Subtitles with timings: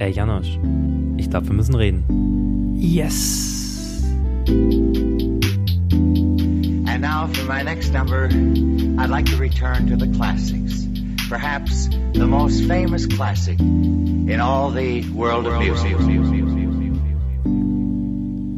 [0.00, 0.58] Ey, Janosch,
[1.18, 2.74] ich glaube, wir müssen reden.
[2.76, 4.02] Yes.
[6.88, 8.28] And now for my next number,
[8.98, 10.88] I'd like to return to the classics.
[11.28, 15.96] Perhaps the most famous classic in all the world of music.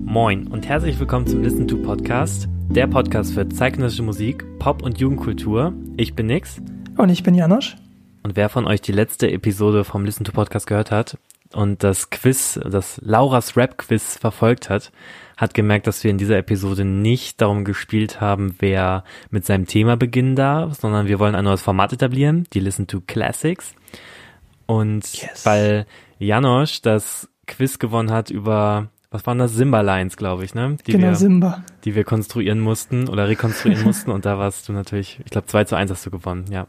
[0.06, 4.98] Moin und herzlich willkommen zum Listen to Podcast, der Podcast für zeitgenössische Musik, Pop- und
[4.98, 5.74] Jugendkultur.
[5.98, 6.62] Ich bin Nix.
[6.96, 7.76] Und ich bin Janosch.
[8.22, 11.18] Und wer von euch die letzte Episode vom Listen to Podcast gehört hat
[11.52, 14.92] und das Quiz, das Lauras Rap Quiz verfolgt hat,
[15.36, 19.96] hat gemerkt, dass wir in dieser Episode nicht darum gespielt haben, wer mit seinem Thema
[19.96, 23.74] beginnen darf, sondern wir wollen ein neues Format etablieren, die Listen to Classics.
[24.66, 25.44] Und Yes.
[25.44, 25.86] weil
[26.18, 29.52] Janosch das Quiz gewonnen hat über, was waren das?
[29.54, 30.76] Simba Lines, glaube ich, ne?
[30.86, 31.62] Die genau, wir, Simba.
[31.84, 35.64] die wir konstruieren mussten oder rekonstruieren mussten und da warst du natürlich, ich glaube 2
[35.64, 36.66] zu 1 hast du gewonnen, ja.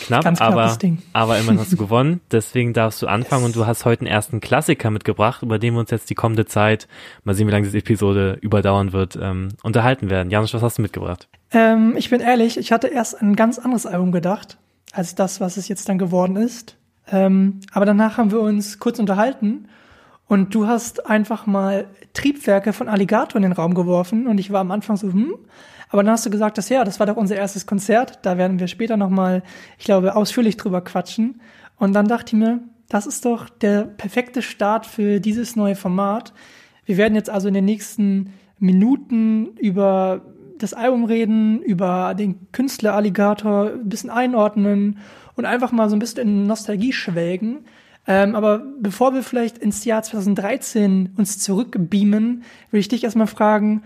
[0.00, 1.02] Knapp, Ganz aber, Ding.
[1.12, 4.40] aber immerhin hast du gewonnen, deswegen darfst du anfangen und du hast heute einen ersten
[4.40, 6.88] Klassiker mitgebracht, über den wir uns jetzt die kommende Zeit,
[7.24, 10.30] mal sehen, wie lange diese Episode überdauern wird, ähm, unterhalten werden.
[10.30, 11.28] Janusz, was hast du mitgebracht?
[11.52, 14.58] Ähm, ich bin ehrlich, ich hatte erst ein ganz anderes Album gedacht,
[14.92, 16.76] als das, was es jetzt dann geworden ist.
[17.10, 19.68] Ähm, aber danach haben wir uns kurz unterhalten
[20.26, 24.60] und du hast einfach mal Triebwerke von Alligator in den Raum geworfen und ich war
[24.60, 25.34] am Anfang so, hm.
[25.92, 28.18] Aber dann hast du gesagt, dass ja, das war doch unser erstes Konzert.
[28.22, 29.42] Da werden wir später nochmal,
[29.78, 31.42] ich glaube, ausführlich drüber quatschen.
[31.76, 36.32] Und dann dachte ich mir, das ist doch der perfekte Start für dieses neue Format.
[36.86, 40.22] Wir werden jetzt also in den nächsten Minuten über
[40.58, 44.98] das Album reden, über den Künstler Alligator ein bisschen einordnen
[45.34, 47.66] und einfach mal so ein bisschen in Nostalgie schwelgen.
[48.06, 53.82] Ähm, aber bevor wir vielleicht ins Jahr 2013 uns zurückbeamen, will ich dich erstmal fragen,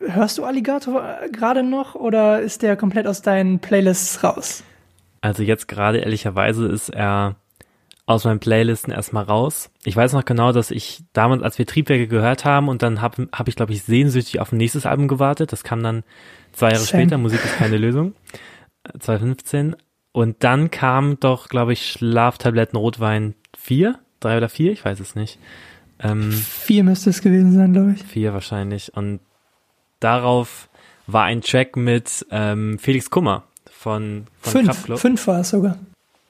[0.00, 4.64] hörst du Alligator äh, gerade noch oder ist der komplett aus deinen Playlists raus?
[5.20, 7.36] Also jetzt gerade ehrlicherweise ist er
[8.06, 9.70] aus meinen Playlisten erstmal raus.
[9.84, 13.28] Ich weiß noch genau, dass ich damals, als wir Triebwerke gehört haben und dann habe
[13.32, 15.52] hab ich, glaube ich, sehnsüchtig auf ein nächstes Album gewartet.
[15.52, 16.02] Das kam dann
[16.52, 17.04] zwei Jahre Same.
[17.04, 18.14] später, Musik ist keine Lösung,
[18.84, 19.76] äh, 2015.
[20.10, 25.14] Und dann kam doch, glaube ich, Schlaftabletten Rotwein 4, drei oder vier, ich weiß es
[25.14, 25.38] nicht.
[26.00, 28.02] Ähm, Vier müsste es gewesen sein, glaube ich.
[28.02, 28.94] vier wahrscheinlich.
[28.94, 29.20] Und
[30.04, 30.68] darauf
[31.06, 34.66] war ein Track mit ähm, Felix Kummer von, von Fünf.
[34.68, 34.98] Kraftklub.
[34.98, 35.78] Fünf war es sogar.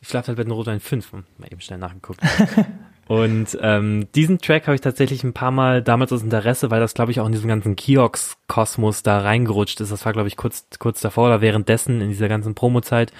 [0.02, 2.20] Schlaftabletten Rotwein 5, mal eben schnell nachgeguckt.
[3.06, 6.94] und ähm, diesen Track habe ich tatsächlich ein paar Mal damals aus Interesse, weil das,
[6.94, 9.92] glaube ich, auch in diesem ganzen Kiox-Kosmos da reingerutscht ist.
[9.92, 13.12] Das war, glaube ich, kurz, kurz davor oder währenddessen in dieser ganzen Promo-Zeit.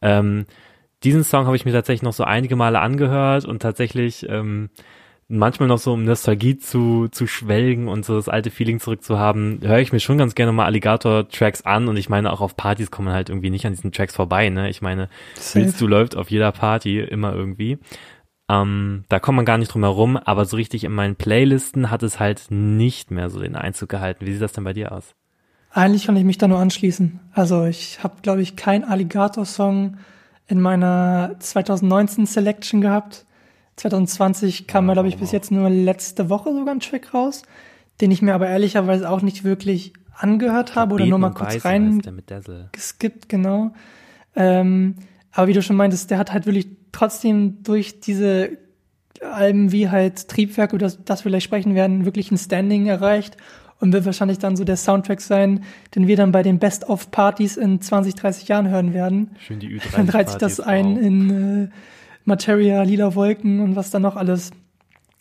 [0.00, 0.46] Ähm,
[1.02, 4.70] diesen Song habe ich mir tatsächlich noch so einige Male angehört und tatsächlich ähm,
[5.28, 9.78] manchmal noch so um Nostalgie zu, zu schwelgen und so das alte Feeling zurückzuhaben, höre
[9.78, 13.06] ich mir schon ganz gerne mal Alligator-Tracks an und ich meine, auch auf Partys kommen
[13.06, 14.68] man halt irgendwie nicht an diesen Tracks vorbei, ne?
[14.68, 15.08] Ich meine.
[15.52, 17.78] Willst du läuft auf jeder Party immer irgendwie.
[18.50, 22.02] Ähm, da kommt man gar nicht drum herum, aber so richtig in meinen Playlisten hat
[22.02, 24.24] es halt nicht mehr so den Einzug gehalten.
[24.24, 25.14] Wie sieht das denn bei dir aus?
[25.70, 27.20] Eigentlich kann ich mich da nur anschließen.
[27.32, 29.98] Also ich habe, glaube ich, keinen Alligator-Song
[30.46, 33.26] in meiner 2019 Selection gehabt.
[33.78, 37.42] 2020 kam mir, glaube ich, bis jetzt nur letzte Woche sogar ein Track raus,
[38.00, 42.02] den ich mir aber ehrlicherweise auch nicht wirklich angehört habe oder nur mal kurz rein
[42.72, 43.72] geskippt, genau.
[44.34, 44.96] Ähm,
[45.32, 48.50] aber wie du schon meintest, der hat halt wirklich trotzdem durch diese
[49.22, 53.36] Alben wie halt Triebwerk, über das, das wir gleich sprechen werden, wirklich ein Standing erreicht
[53.80, 55.64] und wird wahrscheinlich dann so der Soundtrack sein,
[55.94, 59.36] den wir dann bei den Best-of-Partys in 20, 30 Jahren hören werden.
[59.38, 61.68] Schön die Ü30 Dann reiht sich das ein in äh,
[62.28, 64.50] Materia, Lila Wolken und was dann noch alles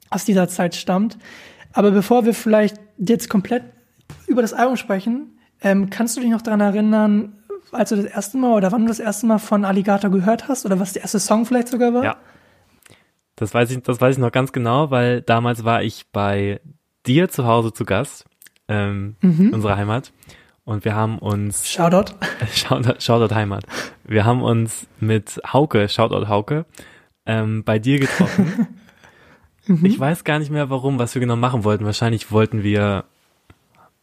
[0.10, 1.18] aus dieser Zeit stammt.
[1.74, 3.64] Aber bevor wir vielleicht jetzt komplett
[4.28, 7.34] über das Album sprechen, ähm, kannst du dich noch daran erinnern,
[7.72, 10.66] als du das erste Mal oder wann du das erste Mal von Alligator gehört hast
[10.66, 12.04] oder was der erste Song vielleicht sogar war?
[12.04, 12.18] Ja.
[13.36, 16.60] Das weiß ich, das weiß ich noch ganz genau, weil damals war ich bei
[17.06, 18.26] dir zu Hause zu Gast,
[18.68, 19.48] ähm, Mhm.
[19.50, 20.12] in unserer Heimat.
[20.64, 22.14] Und wir haben uns Shoutout.
[22.54, 23.64] Shoutout, Shoutout Heimat.
[24.04, 26.66] Wir haben uns mit Hauke, Shoutout Hauke,
[27.28, 28.68] ähm, bei dir getroffen.
[29.68, 29.86] Mhm.
[29.86, 31.86] Ich weiß gar nicht mehr warum, was wir genau machen wollten.
[31.86, 33.04] Wahrscheinlich wollten wir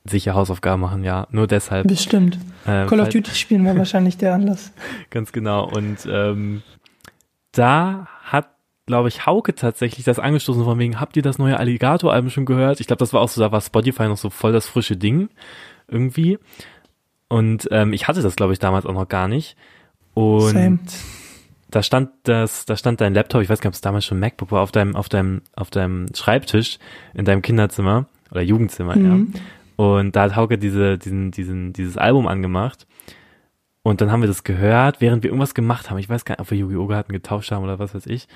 [0.05, 1.27] sicher Hausaufgaben machen, ja.
[1.31, 1.89] Nur deshalb.
[1.89, 2.39] Bestimmt.
[2.67, 4.73] Äh, Call of Duty spielen war wahrscheinlich der Anlass.
[5.11, 5.67] Ganz genau.
[5.67, 6.63] Und ähm,
[7.53, 8.51] da hat,
[8.87, 12.81] glaube ich, Hauke tatsächlich das angestoßen von wegen, habt ihr das neue Alligator-Album schon gehört?
[12.81, 15.31] Ich glaube, das war auch so, da war Spotify noch so voll das frische Ding
[15.89, 16.39] irgendwie.
[17.29, 19.57] Und ähm, ich hatte das, glaube ich, damals auch noch gar nicht.
[20.13, 20.79] Und Same.
[21.75, 24.21] Da stand das, da stand dein Laptop, ich weiß gar nicht, ob es damals schon
[24.21, 26.79] MacBook war, auf deinem, auf deinem, auf deinem Schreibtisch
[27.15, 29.33] in deinem Kinderzimmer oder Jugendzimmer, Mhm.
[29.35, 29.41] ja.
[29.77, 32.87] Und da hat Hauke diese, diesen, diesen, dieses Album angemacht.
[33.83, 35.99] Und dann haben wir das gehört, während wir irgendwas gemacht haben.
[35.99, 36.87] Ich weiß gar nicht, ob wir Yu-Gi-Oh!
[36.87, 38.29] Garten getauscht haben oder was weiß ich.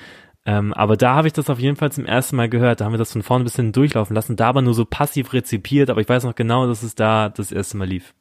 [0.44, 2.80] Ähm, aber da habe ich das auf jeden Fall zum ersten Mal gehört.
[2.80, 5.32] Da haben wir das von vorne bis hinten durchlaufen lassen, da aber nur so passiv
[5.32, 8.14] rezipiert, aber ich weiß noch genau, dass es da das erste Mal lief.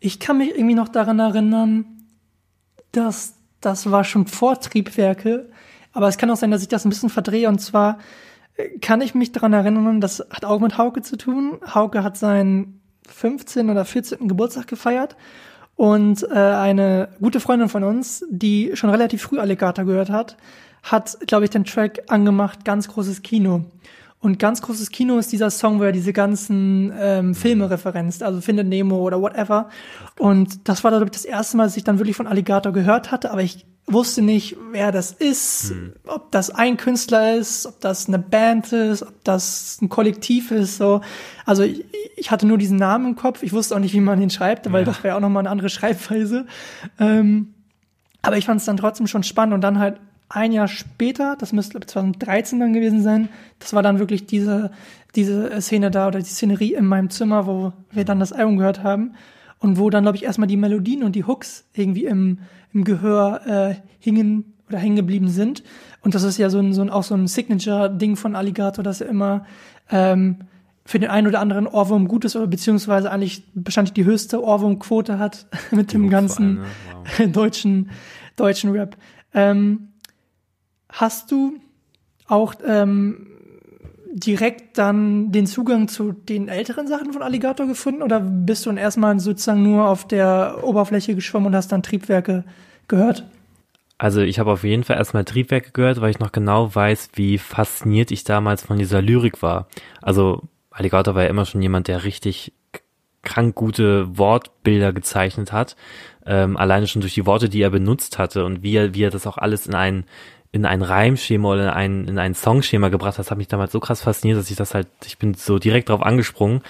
[0.00, 1.84] Ich kann mich irgendwie noch daran erinnern,
[2.92, 3.35] dass
[3.66, 5.50] das war schon vor Triebwerke,
[5.92, 7.98] aber es kann auch sein, dass ich das ein bisschen verdrehe und zwar
[8.56, 11.58] äh, kann ich mich daran erinnern, das hat auch mit Hauke zu tun.
[11.74, 13.68] Hauke hat seinen 15.
[13.68, 14.28] oder 14.
[14.28, 15.16] Geburtstag gefeiert
[15.74, 20.36] und äh, eine gute Freundin von uns, die schon relativ früh Alligator gehört hat,
[20.82, 23.64] hat, glaube ich, den Track angemacht, ganz großes Kino.
[24.18, 28.40] Und ganz großes Kino ist dieser Song, wo er diese ganzen ähm, Filme referenzt, also
[28.40, 29.68] Findet Nemo oder whatever.
[30.18, 33.12] Und das war, glaube ich, das erste Mal, dass ich dann wirklich von Alligator gehört
[33.12, 35.92] hatte, aber ich wusste nicht, wer das ist, hm.
[36.06, 40.78] ob das ein Künstler ist, ob das eine Band ist, ob das ein Kollektiv ist.
[40.78, 41.02] So.
[41.44, 41.84] Also ich,
[42.16, 43.42] ich hatte nur diesen Namen im Kopf.
[43.42, 44.86] Ich wusste auch nicht, wie man ihn schreibt, weil ja.
[44.86, 46.46] das wäre auch nochmal eine andere Schreibweise.
[46.98, 47.54] Ähm,
[48.22, 51.52] aber ich fand es dann trotzdem schon spannend und dann halt ein Jahr später, das
[51.52, 53.28] müsste 2013 dann gewesen sein,
[53.58, 54.70] das war dann wirklich diese,
[55.14, 58.82] diese Szene da oder die Szenerie in meinem Zimmer, wo wir dann das Album gehört
[58.82, 59.14] haben
[59.58, 62.40] und wo dann, glaube ich, erstmal die Melodien und die Hooks irgendwie im,
[62.72, 65.62] im Gehör äh, hingen oder hängen geblieben sind.
[66.02, 69.00] Und das ist ja so ein, so ein auch so ein Signature-Ding von Alligator, dass
[69.00, 69.46] er immer
[69.90, 70.38] ähm,
[70.84, 75.18] für den einen oder anderen Ohrwurm gut ist oder beziehungsweise eigentlich wahrscheinlich die höchste Ohrwurmquote
[75.18, 76.64] hat mit dem ganzen ne?
[77.18, 77.26] wow.
[77.32, 77.90] deutschen,
[78.36, 78.96] deutschen Rap.
[79.34, 79.88] Ähm,
[80.96, 81.58] hast du
[82.26, 83.28] auch ähm,
[84.12, 88.78] direkt dann den Zugang zu den älteren Sachen von Alligator gefunden oder bist du dann
[88.78, 92.44] erstmal sozusagen nur auf der Oberfläche geschwommen und hast dann Triebwerke
[92.88, 93.24] gehört?
[93.98, 97.38] Also ich habe auf jeden Fall erstmal Triebwerke gehört, weil ich noch genau weiß, wie
[97.38, 99.68] fasziniert ich damals von dieser Lyrik war.
[100.00, 102.52] Also Alligator war ja immer schon jemand, der richtig
[103.22, 105.76] krank gute Wortbilder gezeichnet hat.
[106.24, 109.10] Ähm, alleine schon durch die Worte, die er benutzt hatte und wie er, wie er
[109.10, 110.04] das auch alles in einen
[110.56, 113.80] in ein Reimschema oder in ein, in ein Songschema gebracht hast, hat mich damals so
[113.80, 116.62] krass fasziniert, dass ich das halt, ich bin so direkt drauf angesprungen.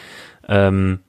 [0.48, 1.00] Ähm,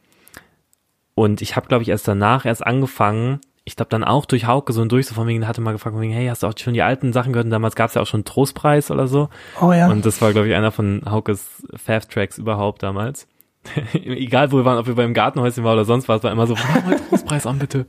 [1.15, 4.71] und ich habe, glaube ich, erst danach erst angefangen, ich glaube dann auch durch Hauke
[4.71, 6.53] so und durch, so von wegen, hatte mal gefragt, von wegen, hey, hast du auch
[6.57, 7.45] schon die alten Sachen gehört?
[7.45, 9.29] Und damals gab es ja auch schon Trostpreis oder so.
[9.59, 9.89] Oh ja.
[9.89, 13.27] Und das war, glaube ich, einer von Haukes Fav-Tracks überhaupt damals.
[13.93, 16.53] Egal, wo wir waren, ob wir beim Gartenhäuschen waren oder sonst was, war immer so,
[16.53, 17.87] mal Trostpreis an, bitte.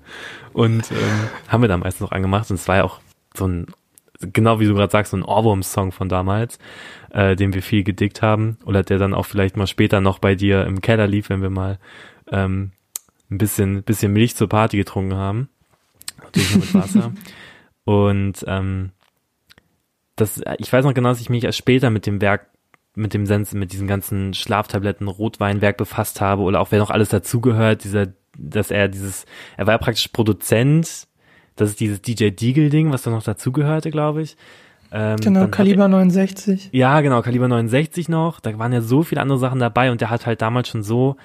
[0.53, 2.51] Und ähm, haben wir da meistens noch angemacht.
[2.51, 2.99] Und es war ja auch
[3.37, 3.67] so ein
[4.21, 6.59] genau wie du gerade sagst, so ein Ohrwurm-Song von damals,
[7.11, 8.59] äh, den wir viel gedickt haben.
[8.65, 11.51] Oder der dann auch vielleicht mal später noch bei dir im Keller lief, wenn wir
[11.51, 11.79] mal
[12.31, 12.73] ähm,
[13.31, 15.49] ein bisschen, bisschen Milch zur Party getrunken haben.
[16.23, 17.13] Natürlich nur mit Wasser.
[17.85, 18.91] Und ähm,
[20.17, 22.49] das, ich weiß noch genau, dass ich mich erst später mit dem Werk,
[22.95, 27.09] mit dem Sens, mit diesen ganzen Schlaftabletten, Rotweinwerk befasst habe oder auch wer noch alles
[27.09, 29.25] dazugehört, dieser, dass er dieses,
[29.57, 31.07] er war ja praktisch Produzent
[31.59, 34.37] das ist dieses DJ Deagle-Ding, was da noch dazugehörte, glaube ich.
[34.93, 36.71] Ähm, genau, Kaliber hat, 69.
[36.73, 38.41] Ja, genau, Kaliber 69 noch.
[38.41, 41.17] Da waren ja so viele andere Sachen dabei und der hat halt damals schon so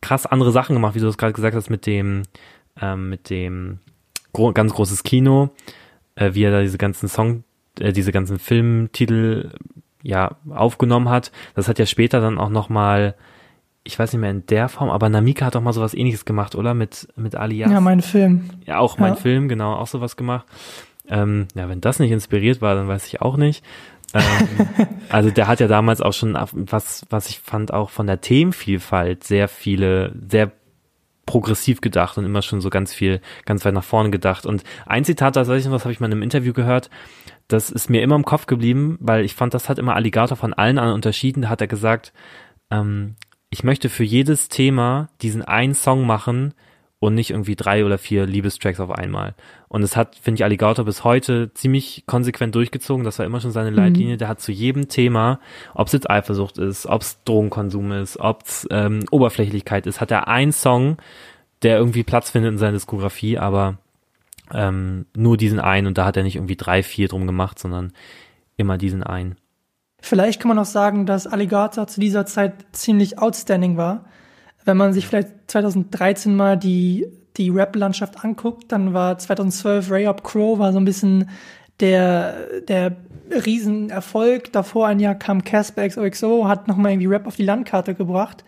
[0.00, 2.22] krass andere Sachen gemacht, wie du es gerade gesagt hast, mit dem,
[2.80, 3.78] ähm, mit dem
[4.32, 5.50] gro ganz großes Kino,
[6.14, 7.44] äh, wie er da diese ganzen Song,
[7.78, 9.50] äh, diese ganzen Filmtitel
[10.02, 11.30] ja aufgenommen hat.
[11.54, 13.14] Das hat ja später dann auch noch mal
[13.84, 16.54] ich weiß nicht mehr in der Form, aber Namika hat doch mal sowas ähnliches gemacht,
[16.54, 16.74] oder?
[16.74, 17.70] Mit, mit Alias.
[17.70, 18.50] Ja, mein Film.
[18.66, 19.20] Ja, auch mein ja.
[19.20, 20.46] Film, genau, auch sowas gemacht.
[21.08, 23.64] Ähm, ja, wenn das nicht inspiriert war, dann weiß ich auch nicht.
[24.14, 24.22] ähm,
[25.08, 29.24] also der hat ja damals auch schon was, was ich fand auch von der Themenvielfalt
[29.24, 30.52] sehr viele, sehr
[31.26, 34.46] progressiv gedacht und immer schon so ganz viel, ganz weit nach vorne gedacht.
[34.46, 36.90] Und ein Zitat, das weiß ich noch, das habe ich mal in einem Interview gehört,
[37.48, 40.52] das ist mir immer im Kopf geblieben, weil ich fand, das hat immer Alligator von
[40.52, 41.42] allen anderen unterschieden.
[41.42, 42.12] Da hat er gesagt,
[42.70, 43.16] ähm,
[43.50, 46.54] ich möchte für jedes Thema diesen einen Song machen
[47.00, 49.34] und nicht irgendwie drei oder vier Liebestracks auf einmal.
[49.68, 53.04] Und es hat, finde ich, Alligator bis heute ziemlich konsequent durchgezogen.
[53.04, 54.14] Das war immer schon seine Leitlinie.
[54.14, 54.18] Mhm.
[54.18, 55.40] Der hat zu jedem Thema,
[55.74, 60.10] ob es jetzt Eifersucht ist, ob es Drogenkonsum ist, ob es ähm, Oberflächlichkeit ist, hat
[60.10, 60.98] er einen Song,
[61.62, 63.78] der irgendwie Platz findet in seiner Diskografie, aber
[64.52, 65.86] ähm, nur diesen einen.
[65.86, 67.94] Und da hat er nicht irgendwie drei, vier drum gemacht, sondern
[68.58, 69.36] immer diesen einen.
[70.00, 74.04] Vielleicht kann man auch sagen, dass Alligator zu dieser Zeit ziemlich outstanding war.
[74.64, 80.24] Wenn man sich vielleicht 2013 mal die, die Rap-Landschaft anguckt, dann war 2012 Ray Up
[80.24, 81.28] Crow war so ein bisschen
[81.80, 82.96] der, der
[83.30, 84.52] Riesenerfolg.
[84.52, 88.44] Davor ein Jahr kam Casper XOXO, hat nochmal irgendwie Rap auf die Landkarte gebracht.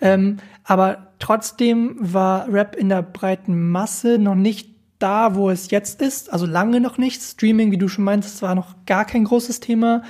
[0.00, 6.00] Ähm, aber trotzdem war Rap in der breiten Masse noch nicht da, wo es jetzt
[6.02, 7.22] ist, also lange noch nicht.
[7.22, 10.02] Streaming, wie du schon meintest, war noch gar kein großes Thema.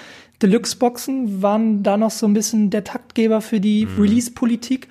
[0.43, 4.01] Deluxe-Boxen waren da noch so ein bisschen der Taktgeber für die mhm.
[4.01, 4.89] Release-Politik.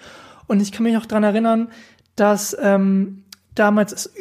[0.47, 1.69] Und ich kann mich noch dran erinnern,
[2.15, 3.23] dass ähm,
[3.55, 4.13] damals es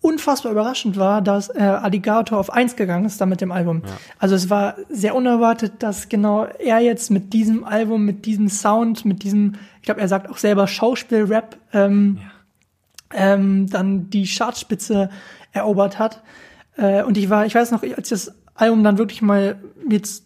[0.00, 3.82] unfassbar überraschend war, dass äh, Alligator auf eins gegangen ist da mit dem Album.
[3.84, 3.92] Ja.
[4.18, 9.04] Also es war sehr unerwartet, dass genau er jetzt mit diesem Album, mit diesem Sound,
[9.04, 12.18] mit diesem, ich glaube, er sagt auch selber Schauspiel-Rap, ähm,
[13.12, 13.34] ja.
[13.34, 15.10] ähm, dann die Chartspitze
[15.52, 16.22] erobert hat.
[16.76, 20.24] Äh, und ich war, ich weiß noch, als ich das Album dann wirklich mal jetzt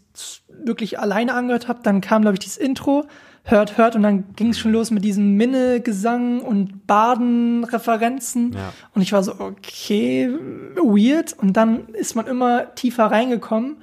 [0.64, 3.04] wirklich alleine angehört habe, dann kam, glaube ich, dieses Intro
[3.44, 8.52] hört, hört und dann ging es schon los mit diesem Minne-Gesang und Baden-Referenzen.
[8.52, 8.72] Ja.
[8.94, 10.30] und ich war so, okay,
[10.76, 11.34] weird.
[11.38, 13.78] Und dann ist man immer tiefer reingekommen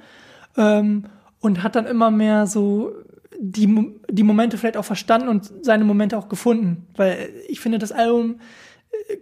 [0.56, 1.04] ähm,
[1.40, 2.92] und hat dann immer mehr so
[3.38, 7.92] die, die Momente vielleicht auch verstanden und seine Momente auch gefunden, weil ich finde, das
[7.92, 8.40] Album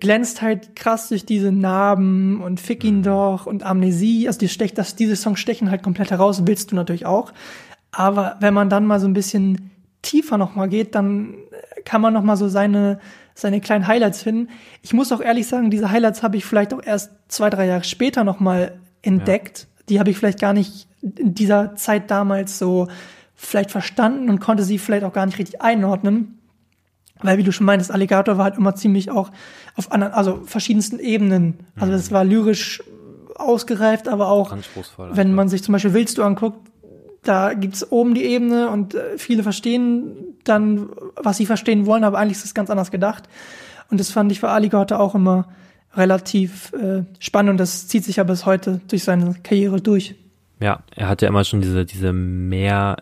[0.01, 4.27] glänzt halt krass durch diese Narben und Fick ihn doch und Amnesie.
[4.27, 7.33] Also die stech, das, diese Songs stechen halt komplett heraus, willst du natürlich auch.
[7.93, 9.71] Aber wenn man dann mal so ein bisschen
[10.03, 11.35] tiefer nochmal geht, dann
[11.85, 13.01] kann man nochmal so seine,
[13.35, 14.49] seine kleinen Highlights finden.
[14.83, 17.85] Ich muss auch ehrlich sagen, diese Highlights habe ich vielleicht auch erst zwei, drei Jahre
[17.85, 19.61] später nochmal entdeckt.
[19.61, 19.85] Ja.
[19.89, 22.89] Die habe ich vielleicht gar nicht in dieser Zeit damals so
[23.35, 26.39] vielleicht verstanden und konnte sie vielleicht auch gar nicht richtig einordnen.
[27.23, 29.31] Weil, wie du schon meintest, Alligator war halt immer ziemlich auch
[29.75, 31.59] auf anderen, also verschiedensten Ebenen.
[31.77, 32.15] Also es mhm.
[32.15, 32.83] war lyrisch
[33.35, 34.57] ausgereift, aber auch,
[35.13, 36.71] wenn man sich zum Beispiel Willst du anguckt,
[37.23, 42.19] da gibt's oben die Ebene und äh, viele verstehen dann, was sie verstehen wollen, aber
[42.19, 43.25] eigentlich ist es ganz anders gedacht.
[43.91, 45.49] Und das fand ich für Alligator auch immer
[45.95, 50.15] relativ äh, spannend und das zieht sich ja bis heute durch seine Karriere durch.
[50.61, 52.97] Ja, er hat ja immer schon diese, diese mehr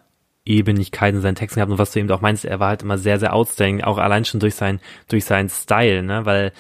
[0.47, 2.99] Ebenigkeit in seinen Texten gehabt und was du eben auch meinst, er war halt immer
[2.99, 6.53] sehr, sehr outstanding, auch allein schon durch sein, durch seinen Style, ne, weil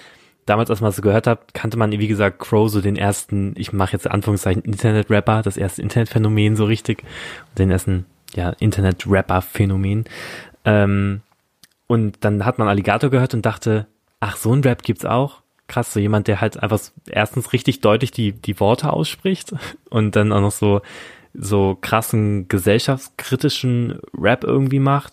[0.46, 3.54] damals, als man es so gehört hat, kannte man, wie gesagt, Crow so den ersten,
[3.56, 7.02] ich mache jetzt Anführungszeichen Internet-Rapper, das erste Internetphänomen so richtig,
[7.58, 10.04] den ersten, ja, Internet-Rapper-Phänomen.
[10.64, 11.22] Ähm,
[11.86, 13.86] und dann hat man Alligator gehört und dachte,
[14.20, 15.42] ach, so ein Rap gibt's auch.
[15.66, 19.54] Krass, so jemand, der halt einfach erstens richtig deutlich die, die Worte ausspricht
[19.90, 20.82] und dann auch noch so
[21.34, 25.12] so krassen gesellschaftskritischen Rap irgendwie macht.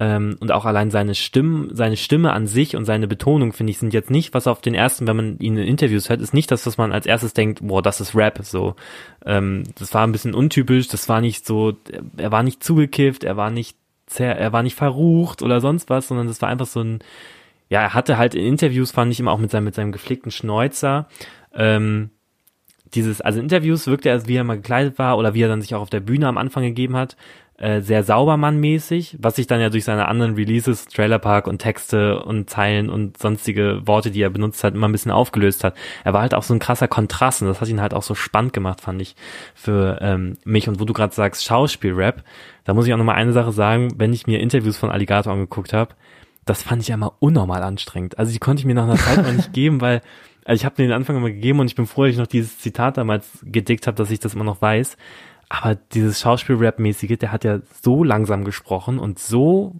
[0.00, 3.78] Ähm, und auch allein seine Stimme, seine Stimme an sich und seine Betonung, finde ich,
[3.78, 6.52] sind jetzt nicht, was auf den ersten, wenn man ihn in Interviews hört, ist nicht
[6.52, 8.38] das, was man als erstes denkt, boah, das ist Rap.
[8.42, 8.76] So,
[9.26, 11.76] ähm, das war ein bisschen untypisch, das war nicht so,
[12.16, 13.76] er war nicht zugekifft, er war nicht
[14.16, 17.00] er war nicht verrucht oder sonst was, sondern das war einfach so ein,
[17.68, 20.30] ja, er hatte halt in Interviews, fand ich immer auch mit seinem, mit seinem gepflegten
[20.30, 21.08] Schnäuzer,
[21.54, 22.10] ähm,
[22.94, 25.74] dieses, also Interviews wirkte er, wie er mal gekleidet war oder wie er dann sich
[25.74, 27.16] auch auf der Bühne am Anfang gegeben hat,
[27.58, 32.22] äh, sehr saubermannmäßig, was sich dann ja durch seine anderen Releases, Trailer Park und Texte
[32.22, 35.74] und Zeilen und sonstige Worte, die er benutzt hat, immer ein bisschen aufgelöst hat.
[36.04, 38.14] Er war halt auch so ein krasser Kontrast und das hat ihn halt auch so
[38.14, 39.16] spannend gemacht, fand ich,
[39.54, 40.68] für ähm, mich.
[40.68, 42.22] Und wo du gerade sagst, Schauspielrap,
[42.62, 45.72] da muss ich auch nochmal eine Sache sagen, wenn ich mir Interviews von Alligator angeguckt
[45.72, 45.94] habe,
[46.44, 48.18] das fand ich ja immer unnormal anstrengend.
[48.18, 50.00] Also die konnte ich mir nach einer Zeit mal nicht geben, weil
[50.48, 52.58] also ich habe den Anfang immer gegeben und ich bin froh, dass ich noch dieses
[52.58, 54.96] Zitat damals gedickt habe, dass ich das immer noch weiß.
[55.50, 59.76] Aber dieses Schauspiel-Rap-mäßige, der hat ja so langsam gesprochen und so,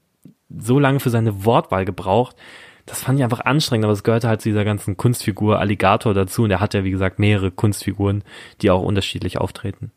[0.51, 2.37] so lange für seine Wortwahl gebraucht.
[2.85, 6.43] Das fand ich einfach anstrengend, aber es gehörte halt zu dieser ganzen Kunstfigur Alligator dazu
[6.43, 8.23] und er hat ja, wie gesagt, mehrere Kunstfiguren,
[8.61, 9.91] die auch unterschiedlich auftreten.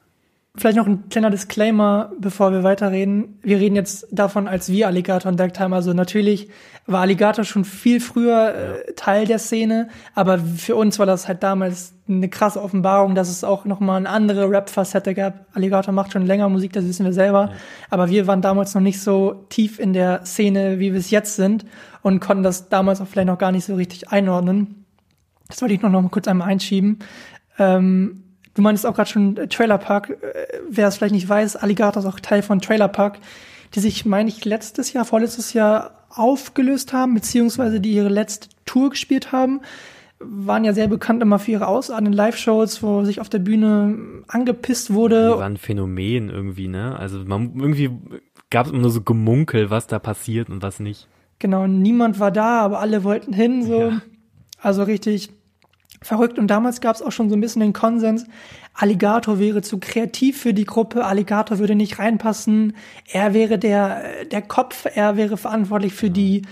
[0.57, 3.39] Vielleicht noch ein kleiner Disclaimer, bevor wir weiterreden.
[3.41, 5.71] Wir reden jetzt davon, als wir Alligator entdeckt haben.
[5.71, 6.49] Also natürlich
[6.85, 11.41] war Alligator schon viel früher äh, Teil der Szene, aber für uns war das halt
[11.41, 15.45] damals eine krasse Offenbarung, dass es auch noch mal eine andere Rap-Facette gab.
[15.53, 17.57] Alligator macht schon länger Musik, das wissen wir selber, ja.
[17.89, 21.37] aber wir waren damals noch nicht so tief in der Szene, wie wir es jetzt
[21.37, 21.65] sind
[22.01, 24.83] und konnten das damals auch vielleicht noch gar nicht so richtig einordnen.
[25.47, 26.99] Das wollte ich noch, noch mal kurz einmal einschieben.
[27.57, 28.20] Ähm,
[28.53, 30.09] Du meinst auch gerade schon äh, Trailer Park.
[30.09, 33.19] Äh, wer es vielleicht nicht weiß, Alligator ist auch Teil von Trailer Park,
[33.75, 38.89] die sich, meine ich, letztes Jahr, vorletztes Jahr aufgelöst haben, beziehungsweise die ihre letzte Tour
[38.89, 39.61] gespielt haben.
[40.19, 44.23] Waren ja sehr bekannt immer für ihre Ausarten in Live-Shows, wo sich auf der Bühne
[44.27, 45.31] angepisst wurde.
[45.33, 46.95] Die waren ein Phänomen irgendwie, ne?
[46.99, 47.89] Also man irgendwie
[48.51, 51.07] gab es immer nur so Gemunkel, was da passiert und was nicht.
[51.39, 53.81] Genau, niemand war da, aber alle wollten hin, so.
[53.81, 54.01] Ja.
[54.59, 55.31] Also richtig
[56.01, 56.39] verrückt.
[56.39, 58.25] Und damals gab es auch schon so ein bisschen den Konsens,
[58.73, 62.73] Alligator wäre zu kreativ für die Gruppe, Alligator würde nicht reinpassen,
[63.11, 66.43] er wäre der, der Kopf, er wäre verantwortlich für die,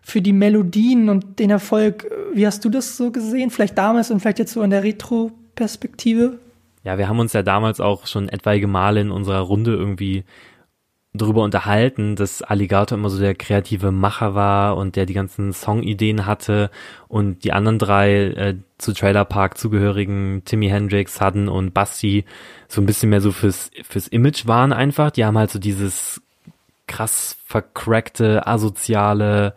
[0.00, 2.10] für die Melodien und den Erfolg.
[2.32, 3.50] Wie hast du das so gesehen?
[3.50, 6.38] Vielleicht damals und vielleicht jetzt so in der Retro-Perspektive?
[6.84, 10.24] Ja, wir haben uns ja damals auch schon etwaige Male in unserer Runde irgendwie
[11.14, 16.26] darüber unterhalten, dass Alligator immer so der kreative Macher war und der die ganzen Songideen
[16.26, 16.70] hatte
[17.06, 22.24] und die anderen drei äh, zu Trailer Park zugehörigen Timmy Hendrix, Sudden und Basti
[22.66, 25.12] so ein bisschen mehr so fürs fürs Image waren einfach.
[25.12, 26.20] Die haben halt so dieses
[26.88, 29.54] krass vercrackte, asoziale,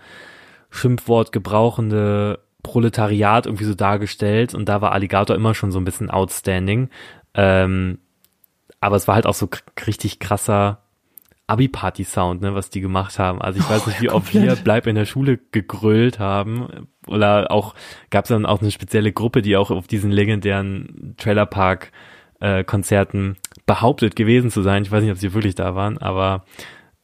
[0.69, 6.11] Schimpfwort gebrauchende Proletariat irgendwie so dargestellt und da war Alligator immer schon so ein bisschen
[6.11, 6.89] outstanding.
[7.33, 7.97] Ähm,
[8.79, 9.49] aber es war halt auch so
[9.87, 10.83] richtig krasser
[11.47, 13.41] Abi-Party-Sound, ne, was die gemacht haben.
[13.41, 14.55] Also ich weiß Oh, nicht, wie oft wir.
[14.57, 16.87] Bleib in der Schule gegrölt haben.
[17.07, 17.73] Oder auch,
[18.09, 21.91] gab es dann auch eine spezielle Gruppe, die auch auf diesen legendären Trailerpark
[22.41, 24.83] äh, Konzerten behauptet gewesen zu sein.
[24.83, 26.43] Ich weiß nicht, ob sie wirklich da waren, aber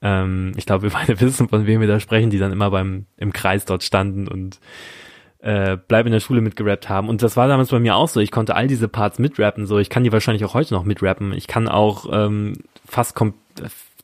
[0.01, 3.05] ähm, ich glaube, wir beide wissen, von wem wir da sprechen, die dann immer beim
[3.17, 4.59] im Kreis dort standen und
[5.39, 7.09] äh, bleib in der Schule mitgerappt haben.
[7.09, 8.19] Und das war damals bei mir auch so.
[8.19, 9.65] Ich konnte all diese Parts mitrappen.
[9.65, 11.33] So, ich kann die wahrscheinlich auch heute noch mitrappen.
[11.33, 12.53] Ich kann auch ähm,
[12.85, 13.33] fast kom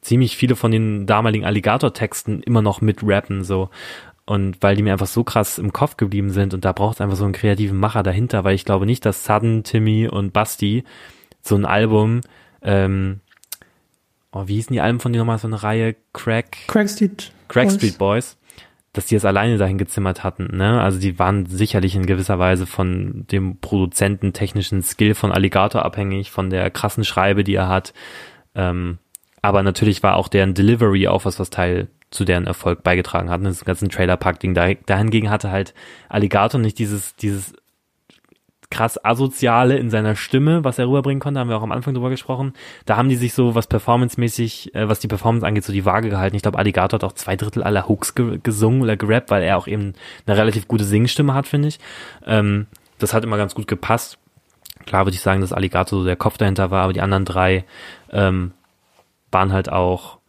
[0.02, 3.44] ziemlich viele von den damaligen Alligator-Texten immer noch mitrappen.
[3.44, 3.70] So.
[4.26, 7.02] Und weil die mir einfach so krass im Kopf geblieben sind und da braucht es
[7.02, 10.84] einfach so einen kreativen Macher dahinter, weil ich glaube nicht, dass Sudden, Timmy und Basti
[11.42, 12.22] so ein Album,
[12.62, 13.22] ähm,
[14.32, 15.96] oh, wie hießen die Alben von denen nochmal, so eine Reihe?
[16.14, 17.32] Crack, Craig Street.
[17.48, 17.76] Crack Boys.
[17.76, 18.38] Street Boys,
[18.94, 20.56] dass die es alleine dahin gezimmert hatten.
[20.56, 20.80] Ne?
[20.80, 26.30] Also die waren sicherlich in gewisser Weise von dem Produzenten technischen Skill von Alligator abhängig,
[26.30, 27.94] von der krassen Schreibe, die er hat.
[28.54, 29.00] Ähm,
[29.42, 33.44] aber natürlich war auch deren Delivery auch was, was Teil zu deren Erfolg beigetragen hat.
[33.44, 34.54] Das ganze Trailer-Pack-Ding.
[34.54, 35.74] Da, dahingegen hatte halt
[36.10, 37.54] Alligator nicht dieses, dieses
[38.72, 42.10] krass asoziale in seiner Stimme, was er rüberbringen konnte, haben wir auch am Anfang drüber
[42.10, 42.54] gesprochen.
[42.86, 46.10] Da haben die sich so, was performancemäßig, äh, was die Performance angeht, so die Waage
[46.10, 46.36] gehalten.
[46.36, 49.58] Ich glaube, Alligator hat auch zwei Drittel aller Hooks ge gesungen oder gerappt, weil er
[49.58, 49.94] auch eben
[50.26, 51.80] eine relativ gute Singstimme hat, finde ich.
[52.26, 52.68] Ähm,
[53.00, 54.20] das hat immer ganz gut gepasst.
[54.86, 57.66] Klar würde ich sagen, dass Alligator so der Kopf dahinter war, aber die anderen drei
[58.12, 58.54] ähm,
[59.32, 60.20] waren halt auch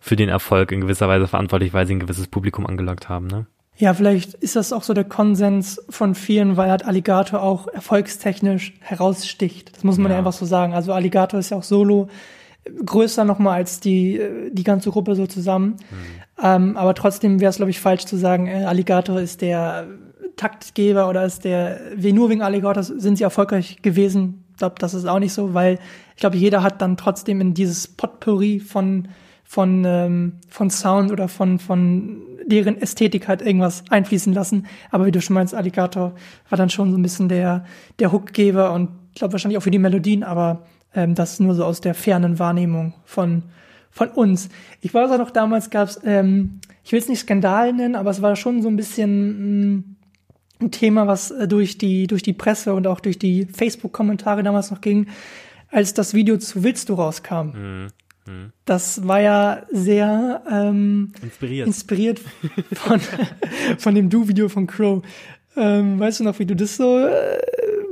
[0.00, 3.26] für den Erfolg in gewisser Weise verantwortlich, weil sie ein gewisses Publikum angelockt haben.
[3.26, 3.46] Ne?
[3.76, 8.74] Ja, vielleicht ist das auch so der Konsens von vielen, weil halt Alligator auch erfolgstechnisch
[8.80, 9.74] heraussticht.
[9.74, 10.18] Das muss man ja, Ja.
[10.18, 10.74] einfach so sagen.
[10.74, 12.08] Also Alligator ist ja auch solo
[12.84, 15.76] größer nochmal als die, äh, die ganze Gruppe so zusammen.
[16.42, 19.86] Ähm, aber trotzdem wäre es, glaube ich, falsch zu sagen, äh, Alligator ist der
[20.36, 24.43] Taktgeber oder ist der, nur wegen Alligator sind sie erfolgreich gewesen.
[24.54, 25.78] Ich glaube, das ist auch nicht so, weil
[26.14, 29.08] ich glaube, jeder hat dann trotzdem in dieses Potpourri von
[29.44, 34.66] von, ähm, von Sound oder von, von deren Ästhetik halt irgendwas einfließen lassen.
[34.90, 36.14] Aber wie du schon meinst, Alligator
[36.48, 37.64] war dann schon so ein bisschen der,
[37.98, 41.64] der Hookgeber und ich glaube wahrscheinlich auch für die Melodien, aber ähm, das nur so
[41.64, 43.44] aus der fernen Wahrnehmung von,
[43.90, 44.48] von uns.
[44.80, 48.10] Ich weiß auch noch, damals gab es, ähm, ich will es nicht Skandal nennen, aber
[48.10, 49.82] es war schon so ein bisschen mh,
[50.64, 54.70] ein Thema, was äh, durch die, durch die Presse und auch durch die Facebook-Kommentare damals
[54.70, 55.08] noch ging,
[55.70, 57.90] als das Video zu Willst du rauskam.
[58.64, 61.66] Das war ja sehr ähm, Inspiriert.
[61.66, 62.20] inspiriert
[62.72, 63.00] von,
[63.78, 65.02] von dem Du-Video von Crow.
[65.56, 67.38] Ähm, weißt du noch, wie du das so, äh,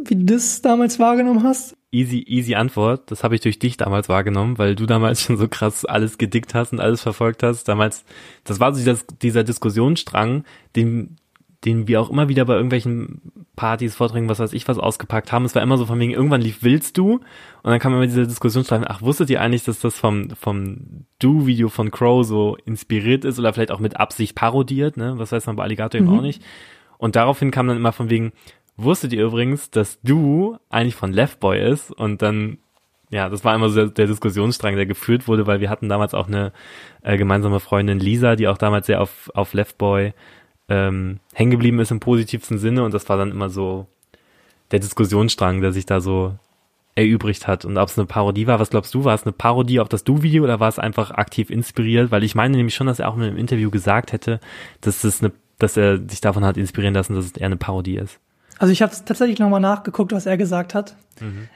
[0.05, 1.77] wie du das damals wahrgenommen hast?
[1.91, 3.11] Easy, easy Antwort.
[3.11, 6.55] Das habe ich durch dich damals wahrgenommen, weil du damals schon so krass alles gedickt
[6.55, 7.65] hast und alles verfolgt hast.
[7.65, 8.05] Damals,
[8.45, 11.19] das war so dieser, dieser Diskussionsstrang, den,
[11.65, 13.21] den wir auch immer wieder bei irgendwelchen
[13.55, 15.45] Partys, Vorträgen, was weiß ich, was ausgepackt haben.
[15.45, 17.15] Es war immer so von wegen, irgendwann lief Willst du?
[17.15, 21.69] Und dann kam immer dieser Diskussionsstrang, ach, wusstet ihr eigentlich, dass das vom, vom Du-Video
[21.69, 25.15] von Crow so inspiriert ist oder vielleicht auch mit Absicht parodiert, ne?
[25.19, 26.43] Was weiß man bei Alligator eben auch nicht.
[26.99, 28.33] Und daraufhin kam dann immer von wegen,
[28.77, 31.93] wusstet ihr übrigens, dass du eigentlich von Left Boy ist?
[31.93, 32.59] Und dann,
[33.11, 36.15] ja, das war immer so der, der Diskussionsstrang, der geführt wurde, weil wir hatten damals
[36.15, 36.53] auch eine
[37.03, 40.13] äh, gemeinsame Freundin Lisa, die auch damals sehr auf, auf Left Boy
[40.73, 42.83] ähm, hängen geblieben ist im positivsten Sinne.
[42.83, 43.87] Und das war dann immer so
[44.71, 46.35] der Diskussionsstrang, der sich da so
[46.95, 47.65] erübrigt hat.
[47.65, 50.05] Und ob es eine Parodie war, was glaubst du, war es eine Parodie auf das
[50.05, 52.11] Du-Video oder war es einfach aktiv inspiriert?
[52.11, 54.41] Weil ich meine nämlich schon, dass er auch in einem Interview gesagt hätte,
[54.81, 57.97] dass es eine, dass er sich davon hat inspirieren lassen, dass es eher eine Parodie
[57.97, 58.19] ist.
[58.59, 60.95] Also ich habe tatsächlich nochmal nachgeguckt, was er gesagt hat.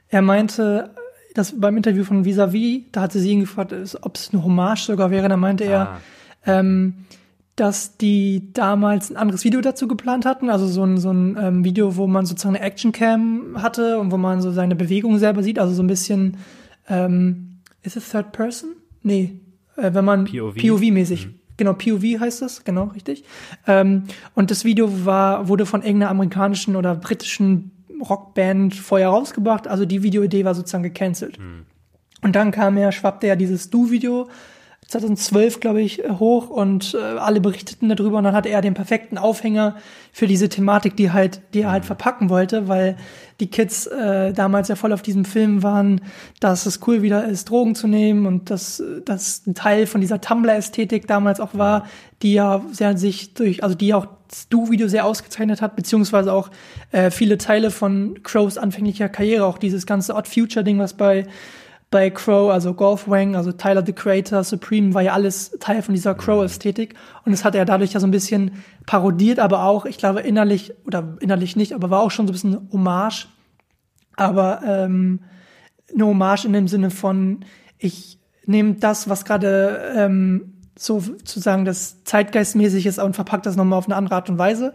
[0.08, 0.90] Er meinte,
[1.34, 5.10] dass beim Interview von Visavi, da hatte sie ihn gefragt, ob es eine Hommage sogar
[5.10, 5.28] wäre.
[5.28, 5.98] Da meinte er, Ah.
[6.46, 6.94] ähm,
[7.56, 11.64] dass die damals ein anderes Video dazu geplant hatten, also so ein, so ein ähm,
[11.64, 15.58] Video, wo man sozusagen eine Actioncam hatte und wo man so seine Bewegung selber sieht,
[15.58, 16.36] also so ein bisschen,
[16.88, 18.72] ähm, ist es Third Person?
[19.02, 19.40] Nee,
[19.76, 20.54] äh, wenn man POV.
[20.54, 21.28] POV-mäßig.
[21.56, 23.24] Genau, POV heißt das, genau, richtig.
[23.66, 27.70] Ähm, und das Video war, wurde von irgendeiner amerikanischen oder britischen
[28.06, 31.38] Rockband vorher rausgebracht, also die Videoidee war sozusagen gecancelt.
[32.20, 34.28] Und dann kam ja, schwappte ja dieses Du-Video
[34.88, 38.18] 2012, glaube ich, äh, hoch und äh, alle berichteten darüber.
[38.18, 39.76] Und dann hatte er den perfekten Aufhänger
[40.12, 42.96] für diese Thematik, die halt, die er halt verpacken wollte, weil
[43.40, 46.00] die Kids äh, damals ja voll auf diesem Film waren,
[46.40, 50.20] dass es cool wieder ist, Drogen zu nehmen und dass das ein Teil von dieser
[50.20, 51.86] Tumblr-Ästhetik damals auch war,
[52.22, 56.50] die ja sehr sich durch, also die auch das Du-Video sehr ausgezeichnet hat, beziehungsweise auch
[56.92, 61.26] äh, viele Teile von Crows anfänglicher Karriere, auch dieses ganze Odd Future-Ding, was bei
[61.90, 65.94] bei Crow, also Golf Wang, also Tyler the Creator, Supreme, war ja alles Teil von
[65.94, 66.94] dieser Crow-Ästhetik.
[67.24, 70.74] Und das hat er dadurch ja so ein bisschen parodiert, aber auch, ich glaube, innerlich,
[70.84, 73.28] oder innerlich nicht, aber war auch schon so ein bisschen Hommage.
[74.16, 75.20] Aber ähm,
[75.94, 77.44] eine Hommage in dem Sinne von,
[77.78, 83.78] ich nehme das, was gerade ähm, so sozusagen das zeitgeistmäßig ist und verpackt das nochmal
[83.78, 84.74] auf eine andere Art und Weise.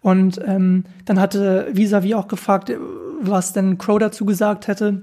[0.00, 2.72] Und ähm, dann hatte Visavi auch gefragt,
[3.20, 5.02] was denn Crow dazu gesagt hätte.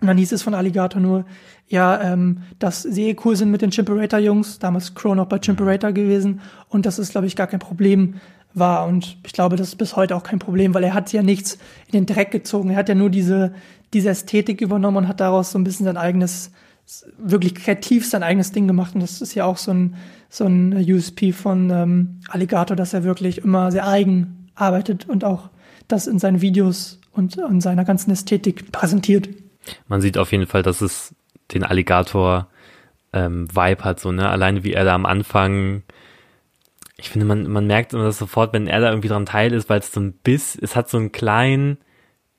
[0.00, 1.24] Und dann hieß es von Alligator nur,
[1.68, 5.92] ja, ähm, dass sie eh cool sind mit den Chimperator-Jungs, damals Crow noch bei Chimperator
[5.92, 8.14] gewesen und dass es, glaube ich, gar kein Problem
[8.54, 8.86] war.
[8.86, 11.58] Und ich glaube, das ist bis heute auch kein Problem, weil er hat ja nichts
[11.86, 12.70] in den Dreck gezogen.
[12.70, 13.52] Er hat ja nur diese,
[13.92, 16.50] diese Ästhetik übernommen und hat daraus so ein bisschen sein eigenes
[17.18, 18.94] wirklich kreativ sein eigenes Ding gemacht.
[18.94, 19.94] Und das ist ja auch so ein,
[20.28, 25.50] so ein USP von ähm, Alligator, dass er wirklich immer sehr eigen arbeitet und auch
[25.88, 29.28] das in seinen Videos und in seiner ganzen Ästhetik präsentiert.
[29.88, 31.14] Man sieht auf jeden Fall, dass es
[31.52, 32.48] den Alligator
[33.12, 34.28] ähm, Vibe hat, so, ne?
[34.28, 35.82] Alleine wie er da am Anfang,
[36.96, 39.68] ich finde, man, man merkt immer das sofort, wenn er da irgendwie dran teil ist,
[39.68, 41.78] weil es so ein Biss, es hat so einen kleinen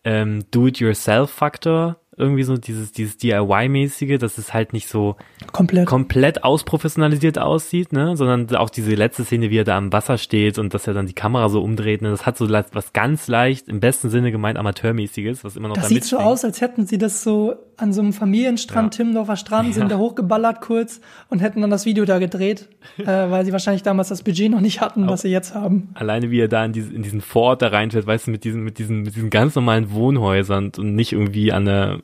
[0.03, 5.15] ähm, Do-it-yourself-Faktor irgendwie so dieses, dieses DIY-mäßige, dass es halt nicht so
[5.53, 10.17] komplett, komplett ausprofessionalisiert aussieht, ne, sondern auch diese letzte Szene, wie er da am Wasser
[10.17, 13.27] steht und dass er dann die Kamera so umdreht, ne, das hat so was ganz
[13.27, 16.85] leicht, im besten Sinne gemeint Amateurmäßiges, was immer noch Das sieht so aus, als hätten
[16.85, 18.97] sie das so an so einem Familienstrand, ja.
[18.97, 19.73] Timmendorfer Strand, ja.
[19.73, 23.83] sind da hochgeballert kurz und hätten dann das Video da gedreht, äh, weil sie wahrscheinlich
[23.83, 25.89] damals das Budget noch nicht hatten, was sie jetzt haben.
[25.93, 28.63] Alleine wie er da in, diese, in diesen Vorort da reinfährt, weißt du, mit diesen,
[28.63, 31.99] mit diesen, mit diesen ganz normalen Wohnhäusern und nicht irgendwie an der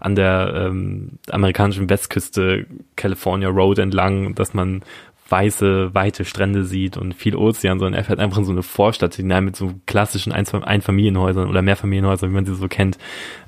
[0.00, 4.82] an der ähm, amerikanischen Westküste California Road entlang, dass man
[5.32, 9.14] weiße, weite Strände sieht und viel Ozean, sondern er fährt einfach in so eine Vorstadt
[9.14, 12.98] hinein mit so klassischen Einfamilienhäusern oder Mehrfamilienhäusern, wie man sie so kennt.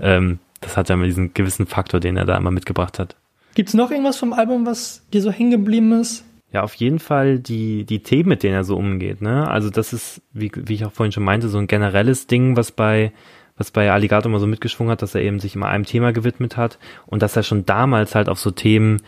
[0.01, 3.17] Ähm, das hat ja immer diesen gewissen Faktor, den er da immer mitgebracht hat.
[3.55, 6.25] Gibt's noch irgendwas vom Album, was dir so hängen geblieben ist?
[6.53, 9.21] Ja, auf jeden Fall die, die Themen, mit denen er so umgeht.
[9.21, 9.49] Ne?
[9.49, 12.73] Also das ist, wie, wie ich auch vorhin schon meinte, so ein generelles Ding, was
[12.73, 13.13] bei
[13.57, 16.57] was bei Alligator immer so mitgeschwungen hat, dass er eben sich immer einem Thema gewidmet
[16.57, 19.03] hat und dass er schon damals halt auf so Themen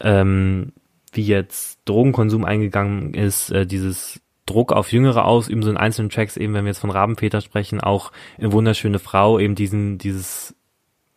[0.00, 0.72] ähm,
[1.12, 6.36] wie jetzt Drogenkonsum eingegangen ist, äh, dieses Druck auf Jüngere ausüben, so in einzelnen Tracks,
[6.36, 10.54] eben wenn wir jetzt von Rabenväter sprechen, auch in Wunderschöne Frau, eben diesen, dieses,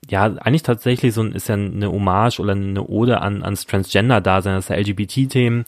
[0.10, 4.56] ja, eigentlich tatsächlich so ein, ist ja eine Hommage oder eine Ode an, ans Transgender-Dasein,
[4.56, 5.66] dass er LGBT-Themen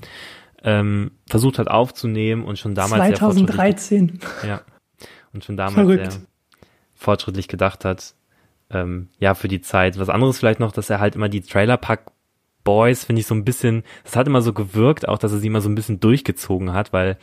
[0.63, 4.19] ähm, versucht hat aufzunehmen und schon damals 2013.
[4.47, 4.61] ja.
[5.33, 6.11] Und schon damals Verrückt.
[6.11, 6.21] sehr
[6.95, 8.13] fortschrittlich gedacht hat.
[8.71, 9.97] Ähm, ja, für die Zeit.
[9.99, 12.11] Was anderes vielleicht noch, dass er halt immer die Trailer-Pack
[12.63, 15.47] Boys, finde ich so ein bisschen, das hat immer so gewirkt, auch dass er sie
[15.47, 17.17] immer so ein bisschen durchgezogen hat, weil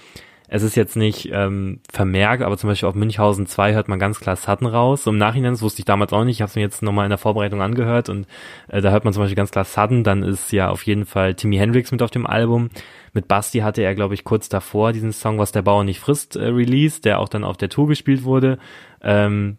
[0.48, 4.20] es ist jetzt nicht ähm, vermerkt, aber zum Beispiel auf Münchhausen 2 hört man ganz
[4.20, 5.06] klar Sutton raus.
[5.06, 7.10] Im Nachhinein, das wusste ich damals auch nicht, ich habe es mir jetzt nochmal in
[7.10, 8.26] der Vorbereitung angehört und
[8.68, 11.34] äh, da hört man zum Beispiel ganz klar Sutton, dann ist ja auf jeden Fall
[11.34, 12.70] Timmy Hendrix mit auf dem Album.
[13.12, 16.36] Mit Basti hatte er, glaube ich, kurz davor diesen Song, was der Bauer nicht frisst,
[16.36, 18.58] äh, released, der auch dann auf der Tour gespielt wurde.
[19.02, 19.56] Ähm,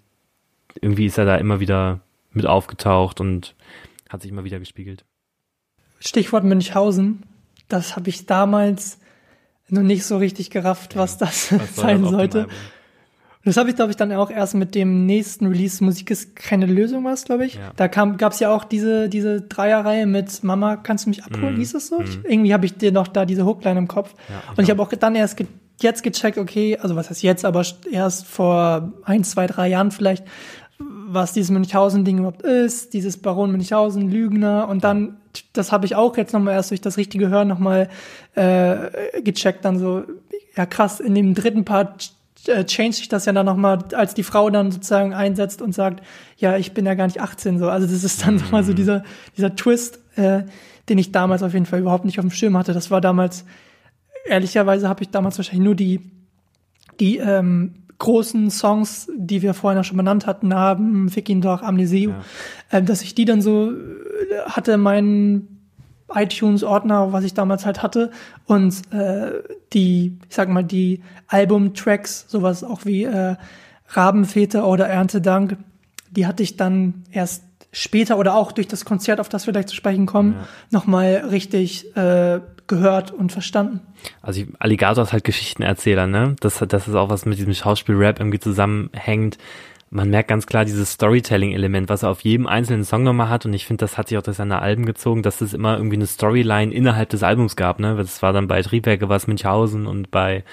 [0.80, 3.56] irgendwie ist er da immer wieder mit aufgetaucht und
[4.10, 5.04] hat sich immer wieder gespiegelt.
[6.00, 7.24] Stichwort Münchhausen,
[7.68, 9.00] das habe ich damals
[9.70, 12.48] noch nicht so richtig gerafft, ja, was das was sein sollte.
[13.48, 16.66] Das habe ich, glaube ich, dann auch erst mit dem nächsten Release Musik ist keine
[16.66, 17.56] Lösung was, glaube ich.
[17.56, 17.72] Ja.
[17.78, 21.56] Da kam, gab's ja auch diese, diese Dreierreihe mit Mama, kannst du mich abholen?
[21.56, 21.60] Mm.
[21.60, 22.00] Hieß es so?
[22.00, 22.04] Mm.
[22.04, 24.14] Ich, irgendwie habe ich dir noch da diese Hookline im Kopf.
[24.28, 25.48] Ja, ich und ich habe auch dann erst ge
[25.80, 30.26] jetzt gecheckt, okay, also was heißt jetzt, aber erst vor ein, zwei, drei Jahren vielleicht,
[30.80, 35.18] was dieses Münchhausen-Ding überhaupt ist, dieses Baron Münchhausen, Lügner und dann,
[35.54, 37.90] das habe ich auch jetzt nochmal erst durch das richtige Hören nochmal
[38.36, 40.04] äh, gecheckt, dann so,
[40.56, 42.12] ja krass, in dem dritten Part
[42.48, 46.04] äh, change sich das ja dann nochmal, als die Frau dann sozusagen einsetzt und sagt,
[46.38, 47.70] ja, ich bin ja gar nicht 18 so.
[47.70, 48.42] Also das ist dann mhm.
[48.42, 49.04] nochmal so dieser,
[49.36, 50.44] dieser Twist, äh,
[50.90, 52.74] den ich damals auf jeden Fall überhaupt nicht auf dem Schirm hatte.
[52.74, 53.46] Das war damals,
[54.26, 56.02] ehrlicherweise habe ich damals wahrscheinlich nur die,
[57.00, 61.64] die ähm, großen Songs, die wir vorhin auch schon benannt hatten, haben, Fick ihn doch,
[61.64, 62.78] Amnesie, ja.
[62.78, 63.76] äh, dass ich die dann so äh,
[64.46, 65.58] hatte, meinen
[66.14, 68.12] iTunes-Ordner, was ich damals halt hatte,
[68.46, 69.32] und äh,
[69.74, 73.36] die, ich sag mal, die Album-Tracks, sowas auch wie äh,
[73.90, 75.58] Rabenväter oder Erntedank,
[76.12, 79.68] die hatte ich dann erst später oder auch durch das Konzert, auf das wir gleich
[79.68, 80.48] zu sprechen kommen, ja.
[80.72, 83.82] nochmal richtig äh, gehört und verstanden.
[84.22, 86.36] Also Alligator ist halt Geschichtenerzähler, ne?
[86.40, 89.38] Das, das ist auch was mit diesem Schauspiel-Rap irgendwie zusammenhängt.
[89.90, 93.46] Man merkt ganz klar dieses Storytelling-Element, was er auf jedem einzelnen Song nochmal hat.
[93.46, 95.96] Und ich finde, das hat sich auch durch seine Alben gezogen, dass es immer irgendwie
[95.96, 97.96] eine Storyline innerhalb des Albums gab, ne?
[97.96, 100.44] Das war dann bei Triebwerke was Münchhausen und bei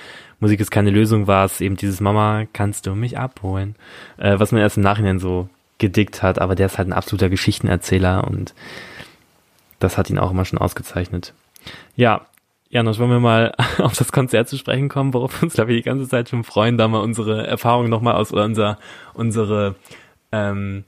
[0.40, 3.76] Musik ist keine Lösung war es eben dieses Mama, kannst du mich abholen?
[4.18, 5.48] Äh, was man erst im Nachhinein so
[5.78, 8.54] gedickt hat, aber der ist halt ein absoluter Geschichtenerzähler und
[9.80, 11.34] das hat ihn auch immer schon ausgezeichnet.
[11.96, 12.26] Ja,
[12.74, 15.78] Janusz, wollen wir mal auf das Konzert zu sprechen kommen, worauf wir uns, glaube ich,
[15.78, 18.78] die ganze Zeit schon freuen, da mal unsere Erfahrungen nochmal aus oder unser,
[19.14, 19.76] unsere,
[20.32, 20.84] ähm,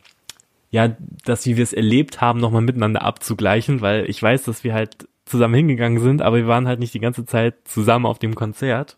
[0.71, 4.75] ja, das, wie wir es erlebt haben, nochmal miteinander abzugleichen, weil ich weiß, dass wir
[4.75, 8.35] halt zusammen hingegangen sind, aber wir waren halt nicht die ganze Zeit zusammen auf dem
[8.35, 8.97] Konzert.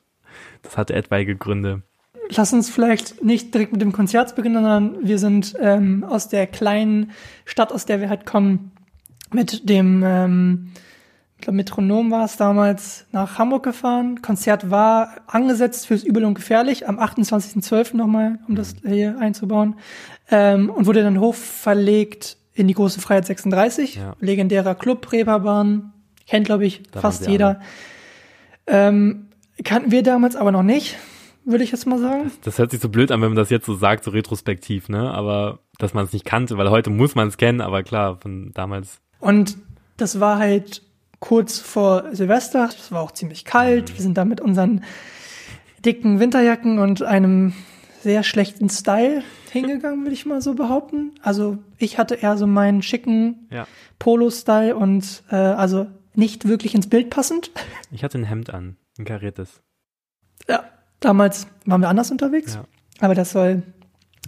[0.62, 1.82] Das hatte etwaige Gründe.
[2.30, 6.46] Lass uns vielleicht nicht direkt mit dem Konzert beginnen, sondern wir sind ähm, aus der
[6.46, 7.12] kleinen
[7.44, 8.72] Stadt, aus der wir halt kommen,
[9.32, 10.72] mit dem ähm,
[11.38, 14.22] ich glaube, Metronom war es damals nach Hamburg gefahren.
[14.22, 17.96] Konzert war angesetzt fürs Übel und Gefährlich am 28.12.
[17.96, 19.76] nochmal, um das hier einzubauen.
[20.32, 23.94] Ähm, und wurde dann hochverlegt in die Große Freiheit 36.
[23.94, 24.16] Ja.
[24.18, 25.92] Legendärer Club, Reeperbahn.
[26.26, 27.60] Kennt, glaube ich, da fast jeder.
[28.66, 29.28] Ähm,
[29.62, 30.96] kannten wir damals aber noch nicht,
[31.44, 32.24] würde ich jetzt mal sagen.
[32.24, 34.88] Das, das, hört sich so blöd an, wenn man das jetzt so sagt, so retrospektiv,
[34.88, 35.12] ne?
[35.12, 38.50] Aber dass man es nicht kannte, weil heute muss man es kennen, aber klar, von
[38.54, 38.98] damals.
[39.20, 39.56] Und
[39.96, 40.82] das war halt
[41.20, 42.68] kurz vor Silvester.
[42.68, 43.94] Es war auch ziemlich kalt.
[43.94, 44.84] Wir sind da mit unseren
[45.84, 47.52] dicken Winterjacken und einem
[48.00, 51.12] sehr schlechten Style hingegangen, würde ich mal so behaupten.
[51.22, 53.66] Also ich hatte eher so meinen schicken ja.
[53.98, 57.50] Polo-Style und äh, also nicht wirklich ins Bild passend.
[57.90, 59.62] Ich hatte ein Hemd an, ein kariertes.
[60.46, 60.64] Ja,
[61.00, 62.64] damals waren wir anders unterwegs, ja.
[63.00, 63.62] aber das soll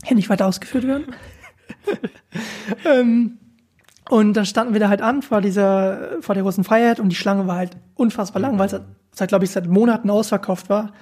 [0.02, 1.14] hier nicht weiter ausgeführt werden.
[2.86, 3.38] ähm,
[4.08, 7.16] und dann standen wir da halt an vor dieser, vor der großen Freiheit und die
[7.16, 8.80] Schlange war halt unfassbar lang, weil es
[9.12, 10.92] seit, glaube ich, seit Monaten ausverkauft war.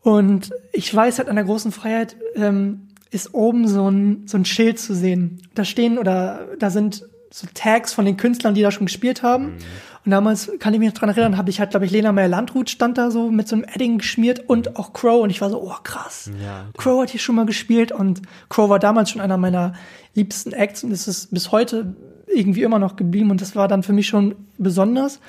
[0.00, 4.44] Und ich weiß halt an der großen Freiheit ähm, ist oben so ein, so ein
[4.44, 5.42] Schild zu sehen.
[5.54, 9.46] Da stehen oder da sind so Tags von den Künstlern, die da schon gespielt haben.
[9.46, 9.58] Mhm.
[10.04, 12.28] Und damals kann ich mich noch dran erinnern, habe ich halt, glaube ich, Lena Meyer
[12.28, 15.22] Landrut stand da so mit so einem Edding geschmiert und auch Crow.
[15.22, 16.30] Und ich war so, oh krass.
[16.42, 19.72] Ja, Crow hat hier schon mal gespielt und Crow war damals schon einer meiner
[20.14, 23.82] liebsten Acts und es ist bis heute irgendwie immer noch geblieben und das war dann
[23.82, 25.20] für mich schon besonders.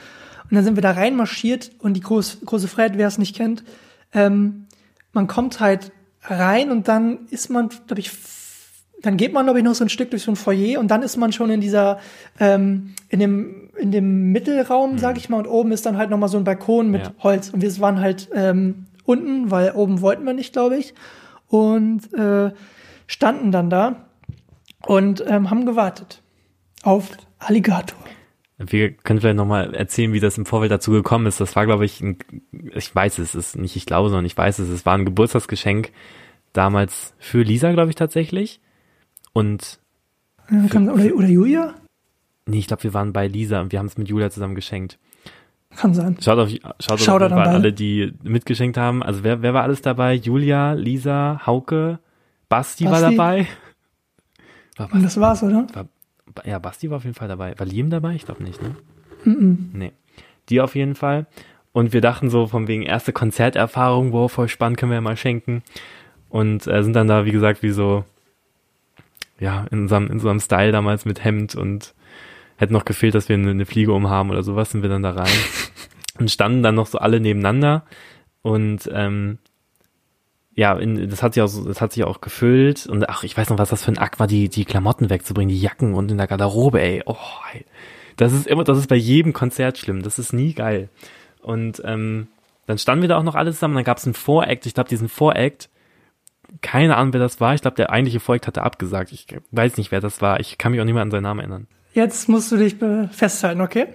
[0.50, 3.64] Und dann sind wir da reinmarschiert und die groß, große Freiheit, wer es nicht kennt,
[4.14, 4.66] ähm,
[5.14, 5.92] man kommt halt
[6.24, 8.12] rein und dann ist man, glaube ich,
[9.06, 11.04] dann geht man, glaube ich, noch so ein Stück durch so ein Foyer und dann
[11.04, 12.00] ist man schon in dieser,
[12.40, 14.98] ähm, in dem, in dem Mittelraum, mhm.
[14.98, 17.14] sag ich mal, und oben ist dann halt nochmal so ein Balkon mit ja.
[17.20, 17.50] Holz.
[17.50, 20.94] Und wir waren halt ähm, unten, weil oben wollten wir nicht, glaube ich.
[21.48, 22.52] Und äh,
[23.08, 24.08] standen dann da
[24.88, 26.22] und ähm, haben gewartet
[26.82, 28.00] auf Alligator.
[28.58, 31.42] Wir können vielleicht nochmal erzählen, wie das im Vorfeld dazu gekommen ist.
[31.42, 32.18] Das war, glaube ich, ein,
[32.74, 35.92] ich weiß es, ist nicht ich glaube, sondern ich weiß es, es war ein Geburtstagsgeschenk
[36.54, 38.62] damals für Lisa, glaube ich, tatsächlich.
[39.36, 39.80] Und
[40.48, 41.74] für, oder, oder Julia?
[42.46, 44.98] Nee, ich glaube, wir waren bei Lisa und wir haben es mit Julia zusammen geschenkt.
[45.76, 46.16] Kann sein.
[46.22, 49.04] Schaut auf, schaut Schaut auf alle, die mitgeschenkt haben.
[49.04, 50.14] Also wer, wer war alles dabei?
[50.14, 52.00] Julia, Lisa, Hauke,
[52.48, 52.86] Basti, Basti?
[52.86, 53.48] war dabei.
[54.78, 55.68] War Basti, und das war's, oder?
[55.74, 55.86] War,
[56.46, 57.60] ja, Basti war auf jeden Fall dabei.
[57.60, 58.16] War Liam dabei?
[58.16, 58.76] Ich glaube nicht, ne?
[59.26, 59.58] Mm, -mm.
[59.74, 59.92] Nee.
[60.48, 61.26] Die auf jeden Fall.
[61.74, 65.18] Und wir dachten so von wegen erste Konzerterfahrung, wow, voll spannend, können wir ja mal
[65.18, 65.62] schenken.
[66.30, 68.06] Und äh, sind dann da, wie gesagt, wie so,
[69.40, 71.94] ja, in unserem, in unserem Style damals mit Hemd und
[72.58, 75.12] hätte noch gefehlt, dass wir eine, eine Fliege umhaben oder sowas, sind wir dann da
[75.12, 75.28] rein.
[76.20, 77.86] und standen dann noch so alle nebeneinander
[78.42, 79.40] und ähm,
[80.56, 83.50] ja, in, das hat sich auch, das hat sich auch gefüllt und ach, ich weiß
[83.50, 86.18] noch, was das für ein Akt war, die, die Klamotten wegzubringen, die Jacken und in
[86.18, 87.04] der Garderobe, ey.
[87.06, 87.18] Oh,
[87.54, 87.66] ey.
[88.16, 90.02] das ist immer, das ist bei jedem Konzert schlimm.
[90.02, 90.90] Das ist nie geil.
[91.42, 92.28] Und ähm,
[92.68, 93.76] dann standen wir da auch noch alle zusammen.
[93.76, 94.66] Dann gab es einen Voract.
[94.66, 95.70] Ich glaube, diesen Voract,
[96.62, 97.54] keine Ahnung, wer das war.
[97.54, 99.12] Ich glaube, der eigentliche Voract hatte abgesagt.
[99.12, 100.40] Ich weiß nicht, wer das war.
[100.40, 101.68] Ich kann mich auch nicht mehr an seinen Namen erinnern.
[101.94, 102.76] Jetzt musst du dich
[103.12, 103.88] festhalten, okay?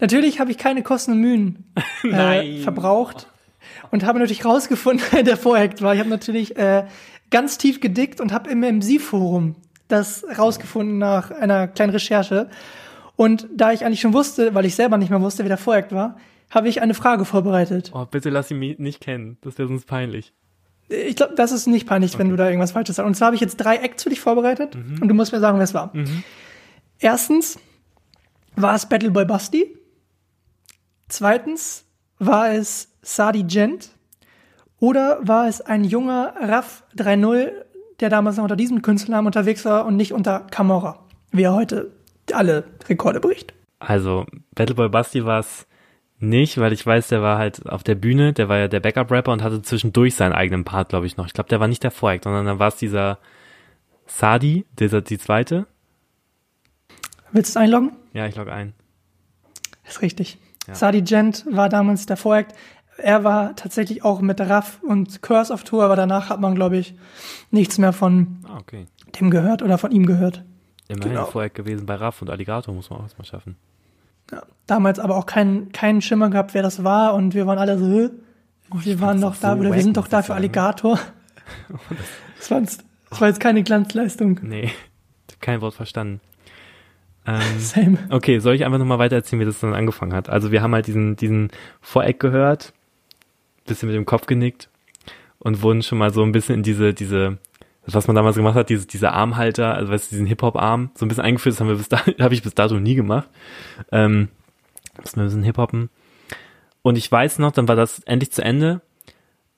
[0.00, 1.72] Natürlich habe ich keine Kosten und Mühen
[2.04, 3.28] äh, verbraucht
[3.90, 5.94] und habe natürlich rausgefunden, wer der Voract war.
[5.94, 6.86] Ich habe natürlich äh,
[7.30, 9.56] ganz tief gedickt und habe im MC-Forum
[9.88, 12.50] das rausgefunden nach einer kleinen Recherche.
[13.16, 15.92] Und da ich eigentlich schon wusste, weil ich selber nicht mehr wusste, wer der Voract
[15.92, 16.16] war,
[16.50, 17.90] habe ich eine Frage vorbereitet.
[17.94, 19.38] Oh, bitte lass ihn nicht kennen.
[19.42, 20.32] Das wäre sonst peinlich.
[20.88, 22.20] Ich glaube, das ist nicht peinlich, okay.
[22.20, 23.06] wenn du da irgendwas Falsches sagst.
[23.06, 25.02] Und zwar habe ich jetzt drei Acts für dich vorbereitet mhm.
[25.02, 25.90] und du musst mir sagen, wer es war.
[25.94, 26.22] Mhm.
[26.98, 27.58] Erstens
[28.56, 29.76] war es Battleboy Basti.
[31.08, 31.84] Zweitens
[32.18, 33.90] war es Sadi Gent?
[34.80, 37.50] Oder war es ein junger Raff 3.0,
[38.00, 41.92] der damals noch unter diesem Künstlernamen unterwegs war und nicht unter Camorra, wie er heute
[42.32, 43.54] alle Rekorde bricht?
[43.80, 45.66] Also, Battleboy Basti war es
[46.18, 49.32] nicht, weil ich weiß, der war halt auf der Bühne, der war ja der Backup-Rapper
[49.32, 51.26] und hatte zwischendurch seinen eigenen Part, glaube ich, noch.
[51.26, 53.18] Ich glaube, der war nicht der Vorheck, sondern dann war es dieser
[54.06, 55.66] Sadi, dieser, die zweite.
[57.30, 57.92] Willst du einloggen?
[58.14, 58.72] Ja, ich logge ein.
[59.86, 60.38] Ist richtig.
[60.66, 60.74] Ja.
[60.74, 62.48] Sadi Gent war damals der Vorheck
[62.98, 66.76] er war tatsächlich auch mit Raff und Curse auf Tour, aber danach hat man, glaube
[66.76, 66.94] ich,
[67.50, 68.86] nichts mehr von ah, okay.
[69.18, 70.44] dem gehört oder von ihm gehört.
[70.88, 71.26] Immerhin Genau.
[71.26, 73.56] Voreck gewesen bei Raff und Alligator muss man auch erstmal schaffen.
[74.32, 74.42] Ja.
[74.66, 77.86] Damals aber auch keinen keinen Schimmer gehabt, wer das war und wir waren alle so,
[77.86, 78.10] "Hä?
[78.70, 80.34] wir waren doch da, so oder wir sind doch da für.
[80.34, 80.98] Alligator.
[82.38, 84.38] Das war, jetzt- das war jetzt keine Glanzleistung.
[84.42, 84.70] Nee,
[85.40, 86.20] kein Wort verstanden.
[87.26, 87.98] Ähm, Same.
[88.10, 90.28] okay, soll ich einfach nochmal weiter erzählen, wie das dann angefangen hat?
[90.28, 91.48] Also wir haben halt diesen, diesen
[91.80, 92.72] Voreck gehört,
[93.66, 94.68] bisschen mit dem Kopf genickt
[95.40, 97.38] und wurden schon mal so ein bisschen in diese, diese,
[97.94, 101.08] was man damals gemacht hat, diese, diese Armhalter, also weißt du, diesen Hip-Hop-Arm, so ein
[101.08, 103.28] bisschen eingeführt, das haben wir bis da, habe ich bis dato nie gemacht.
[103.92, 104.28] Ähm,
[104.98, 105.90] mussten wir ein bisschen Hip-Hoppen.
[106.82, 108.80] Und ich weiß noch, dann war das endlich zu Ende.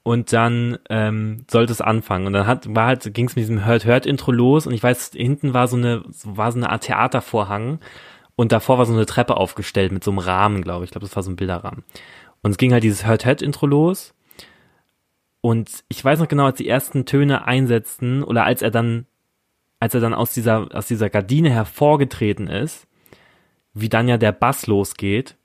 [0.02, 2.26] Und dann ähm, sollte es anfangen.
[2.26, 4.66] Und dann hat war halt ging es mit diesem hört hört Intro los.
[4.66, 7.80] Und ich weiß hinten war so eine war so eine Art Theatervorhang.
[8.34, 10.88] Und davor war so eine Treppe aufgestellt mit so einem Rahmen glaube ich.
[10.88, 11.84] Ich glaube das war so ein Bilderrahmen.
[12.42, 14.14] Und es ging halt dieses hört hört Intro los
[15.40, 19.06] und ich weiß noch genau als die ersten Töne einsetzten oder als er dann
[19.78, 22.86] als er dann aus dieser aus dieser Gardine hervorgetreten ist
[23.72, 25.36] wie dann ja der Bass losgeht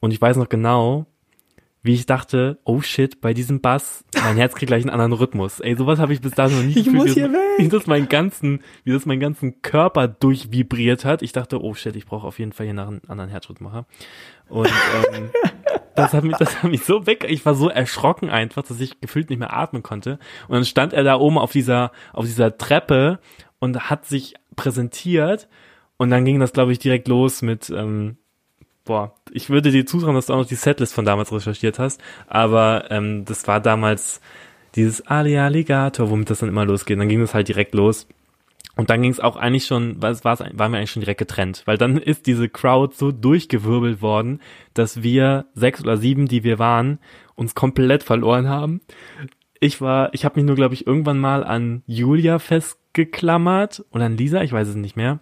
[0.00, 1.06] und ich weiß noch genau
[1.82, 5.60] wie ich dachte, oh shit, bei diesem Bass, mein Herz kriegt gleich einen anderen Rhythmus.
[5.60, 7.40] Ey, sowas habe ich bis dahin noch nie Ich gefühlt, muss hier weg.
[7.58, 11.22] wie das meinen ganzen, wie das meinen ganzen Körper durchvibriert hat.
[11.22, 13.86] Ich dachte, oh shit, ich brauche auf jeden Fall hier nach einem anderen Herzschrittmacher.
[14.48, 14.70] Und
[15.14, 15.30] ähm,
[15.94, 17.26] das hat mich, das hat mich so weg.
[17.28, 20.18] Ich war so erschrocken einfach, dass ich gefühlt nicht mehr atmen konnte.
[20.48, 23.18] Und dann stand er da oben auf dieser, auf dieser Treppe
[23.58, 25.48] und hat sich präsentiert.
[25.96, 28.16] Und dann ging das, glaube ich, direkt los mit, ähm,
[28.84, 32.00] boah, ich würde dir zutrauen, dass du auch noch die Setlist von damals recherchiert hast,
[32.26, 34.20] aber ähm, das war damals
[34.74, 36.98] dieses Ali Alligator, womit das dann immer losgeht.
[36.98, 38.06] Dann ging das halt direkt los.
[38.76, 41.62] Und dann ging es auch eigentlich schon, war, war, war mir eigentlich schon direkt getrennt,
[41.66, 44.40] weil dann ist diese Crowd so durchgewirbelt worden,
[44.74, 46.98] dass wir sechs oder sieben, die wir waren,
[47.34, 48.80] uns komplett verloren haben.
[49.58, 54.16] Ich war, ich habe mich nur, glaube ich, irgendwann mal an Julia festgeklammert oder an
[54.16, 55.20] Lisa, ich weiß es nicht mehr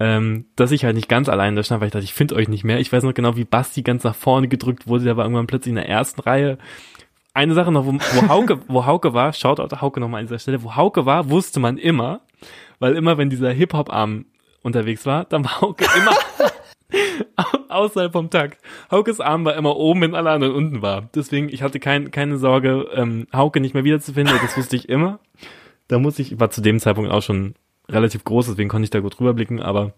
[0.00, 2.48] ähm, dass ich halt nicht ganz allein da stand, weil ich dachte, ich finde euch
[2.48, 2.80] nicht mehr.
[2.80, 5.70] Ich weiß noch genau, wie Basti ganz nach vorne gedrückt wurde, der war irgendwann plötzlich
[5.70, 6.58] in der ersten Reihe.
[7.32, 10.38] Eine Sache noch, wo, wo Hauke, wo Hauke war, schaut auch Hauke nochmal an dieser
[10.38, 12.20] Stelle, wo Hauke war, wusste man immer,
[12.78, 14.26] weil immer, wenn dieser Hip-Hop-Arm
[14.62, 16.12] unterwegs war, dann war Hauke immer
[17.36, 18.58] au- außerhalb vom Takt.
[18.90, 21.08] Haukes Arm war immer oben, wenn alle anderen unten war.
[21.14, 25.18] Deswegen, ich hatte kein, keine Sorge, ähm, Hauke nicht mehr wiederzufinden, das wusste ich immer.
[25.88, 27.54] Da muss ich, war zu dem Zeitpunkt auch schon
[27.90, 29.92] relativ groß, deswegen konnte ich da gut rüberblicken, aber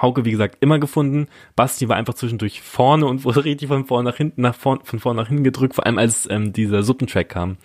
[0.00, 1.26] Hauke, wie gesagt, immer gefunden.
[1.56, 4.98] Basti war einfach zwischendurch vorne und wurde richtig von vorne nach hinten, nach vorn, von
[4.98, 7.56] vorne nach hinten gedrückt, vor allem als ähm, dieser Suppentrack kam.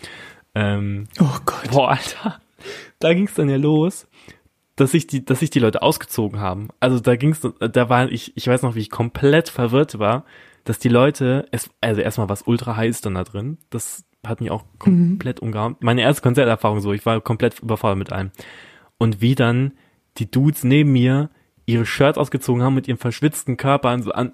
[0.54, 1.70] Ähm, Oh Gott.
[1.72, 2.40] boah, Alter,
[3.00, 4.08] da ging es dann ja los,
[4.76, 6.68] dass sich die, dass sich die Leute ausgezogen haben.
[6.80, 10.26] Also da ging's, da war ich, ich weiß noch, wie ich komplett verwirrt war,
[10.66, 13.58] dass die Leute, es, also erstmal was ultra heiß dann da drin.
[13.70, 15.76] Das hat mich auch komplett umgehauen.
[15.80, 18.32] Meine erste Konzerterfahrung so, ich war komplett überfordert mit allem.
[18.98, 19.74] Und wie dann
[20.18, 21.30] die Dudes neben mir
[21.66, 24.34] ihre Shirts ausgezogen haben mit ihren verschwitzten Körpern so an,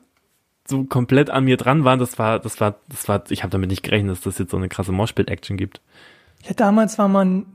[0.68, 3.70] so komplett an mir dran waren, das war, das war, das war, ich habe damit
[3.70, 5.82] nicht gerechnet, dass das jetzt so eine krasse Moshpit-Action gibt.
[6.44, 7.46] Ja, damals war man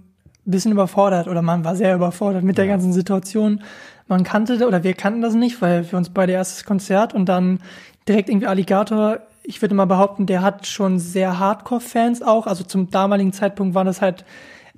[0.50, 3.62] bisschen überfordert oder man war sehr überfordert mit der ganzen Situation.
[4.08, 7.60] Man kannte oder wir kannten das nicht, weil für uns beide erstes Konzert und dann
[8.08, 9.18] direkt irgendwie Alligator.
[9.42, 12.46] Ich würde mal behaupten, der hat schon sehr Hardcore-Fans auch.
[12.46, 14.24] Also zum damaligen Zeitpunkt waren das halt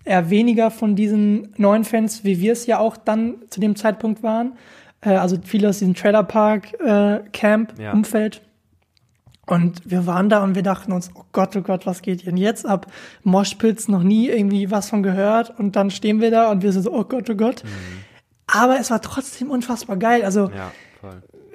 [0.04, 4.22] eher weniger von diesen neuen Fans, wie wir es ja auch dann zu dem Zeitpunkt
[4.22, 4.52] waren.
[5.00, 7.92] Äh, also viele aus diesem Trailer Park äh, Camp Ja.
[9.50, 12.36] Und wir waren da und wir dachten uns, oh Gott, oh Gott, was geht denn
[12.36, 12.86] jetzt ab?
[13.24, 15.58] Moshpits, noch nie irgendwie was von gehört.
[15.58, 17.62] Und dann stehen wir da und wir sind so, oh Gott, oh Gott.
[18.46, 20.24] Aber es war trotzdem unfassbar geil.
[20.24, 20.72] Also Ja,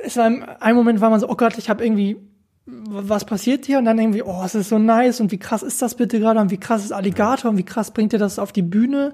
[0.04, 2.18] es war im einen Moment war man so, oh Gott, ich habe irgendwie,
[2.66, 3.80] was passiert hier?
[3.80, 6.40] Und dann irgendwie, oh, es ist so nice und wie krass ist das bitte gerade
[6.40, 9.14] und wie krass ist Alligator und wie krass bringt ihr das auf die Bühne?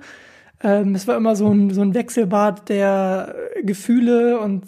[0.62, 4.63] Ähm, es war immer so ein, so ein Wechselbad der Gefühle und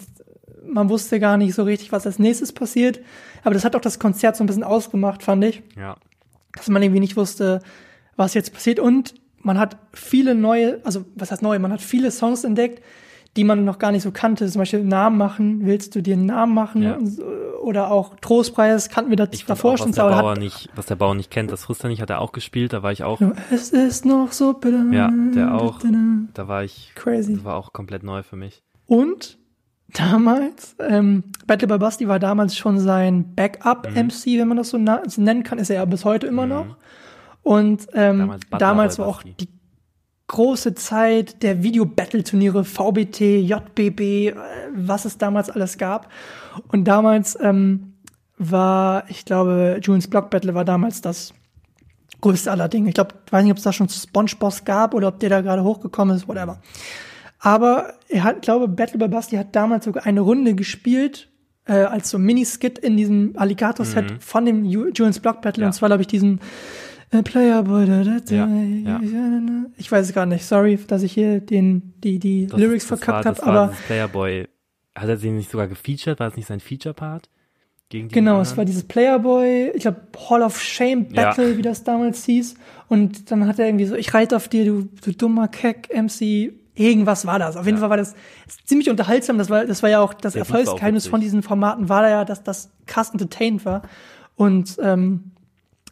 [0.72, 3.00] man wusste gar nicht so richtig, was als nächstes passiert.
[3.44, 5.96] Aber das hat auch das Konzert so ein bisschen ausgemacht, fand ich Ja.
[6.54, 7.60] dass man irgendwie nicht wusste,
[8.16, 8.78] was jetzt passiert.
[8.78, 12.82] Und man hat viele neue, also was heißt neue, man hat viele Songs entdeckt,
[13.36, 14.46] die man noch gar nicht so kannte.
[14.46, 16.82] Zum Beispiel Namen machen, willst du dir einen Namen machen?
[16.82, 16.98] Ja.
[17.62, 19.88] Oder auch Trostpreis kannten wir das Ich davor davor schon.
[19.88, 22.10] was der Bauer hat, nicht, was der Bauer nicht kennt, das frisst er nicht, hat
[22.10, 23.20] er auch gespielt, da war ich auch,
[23.50, 24.84] es ist noch so bitter.
[24.92, 25.80] Ja, der auch.
[26.34, 27.34] da war ich, Crazy.
[27.36, 28.62] das war auch komplett neu für mich.
[28.86, 29.38] Und
[29.92, 35.42] damals, ähm, Battle by Basti war damals schon sein Backup-MC, wenn man das so nennen
[35.42, 36.76] kann, ist er ja bis heute immer noch.
[37.42, 39.48] Und ähm, Damals damals, war auch die
[40.28, 44.34] große Zeit der Video-Battle-Turniere, VBT, JBB, äh,
[44.74, 46.08] was es damals alles gab.
[46.68, 47.94] Und damals ähm,
[48.38, 51.34] war, ich glaube, Julians Block Battle war damals das
[52.20, 52.88] größte aller Dinge.
[52.88, 55.40] Ich glaube, ich weiß nicht, ob es da schon Spongeboss gab oder ob der da
[55.40, 56.60] gerade hochgekommen ist, whatever.
[57.44, 61.28] Aber er hat, glaube, Battle by Basti hat damals sogar eine Runde gespielt,
[61.66, 64.20] äh, als so Miniskit in diesem Alligator-Set Mhm.
[64.20, 65.62] von dem Ju- Julian's Block Battle.
[65.62, 65.66] Ja.
[65.68, 66.40] Und zwar, glaube ich, diesen
[67.10, 67.84] äh, Playerboy.
[67.86, 69.00] Da, da, da, Ja, ja.
[69.76, 70.44] Ich weiß es gar nicht.
[70.44, 73.58] Sorry, dass ich hier den, die, die Das- Lyrics das verkackt war, das habe.
[73.58, 74.48] Aber Playerboy.
[74.94, 76.20] Hat er sie nicht sogar gefeatured?
[76.20, 77.28] War es nicht sein Feature-Part?
[77.90, 78.40] Genau, anderen?
[78.42, 82.54] es war dieses Playerboy, ich glaube Hall of Shame Battle, wie das damals hieß.
[82.88, 86.52] Und dann hat er irgendwie so, ich reite auf dir, du, du dummer Keck, MC.
[86.82, 87.56] Irgendwas war das.
[87.56, 87.80] Auf jeden Ja.
[87.82, 88.14] Fall war das
[88.64, 89.38] ziemlich unterhaltsam.
[89.38, 92.42] Das war, das war ja auch das Der Erfolgsgeheimnis von diesen Formaten, war ja, dass
[92.42, 93.82] das krass entertained war.
[94.36, 95.32] Und ähm,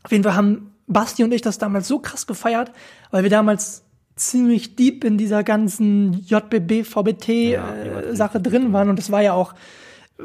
[0.02, 2.72] auf jeden Fall haben Basti und ich das damals so krass gefeiert,
[3.10, 3.84] weil wir damals
[4.16, 8.90] ziemlich deep in dieser ganzen JBB, VBT Ja, äh, Sache drin waren.
[8.90, 9.54] Und das war ja auch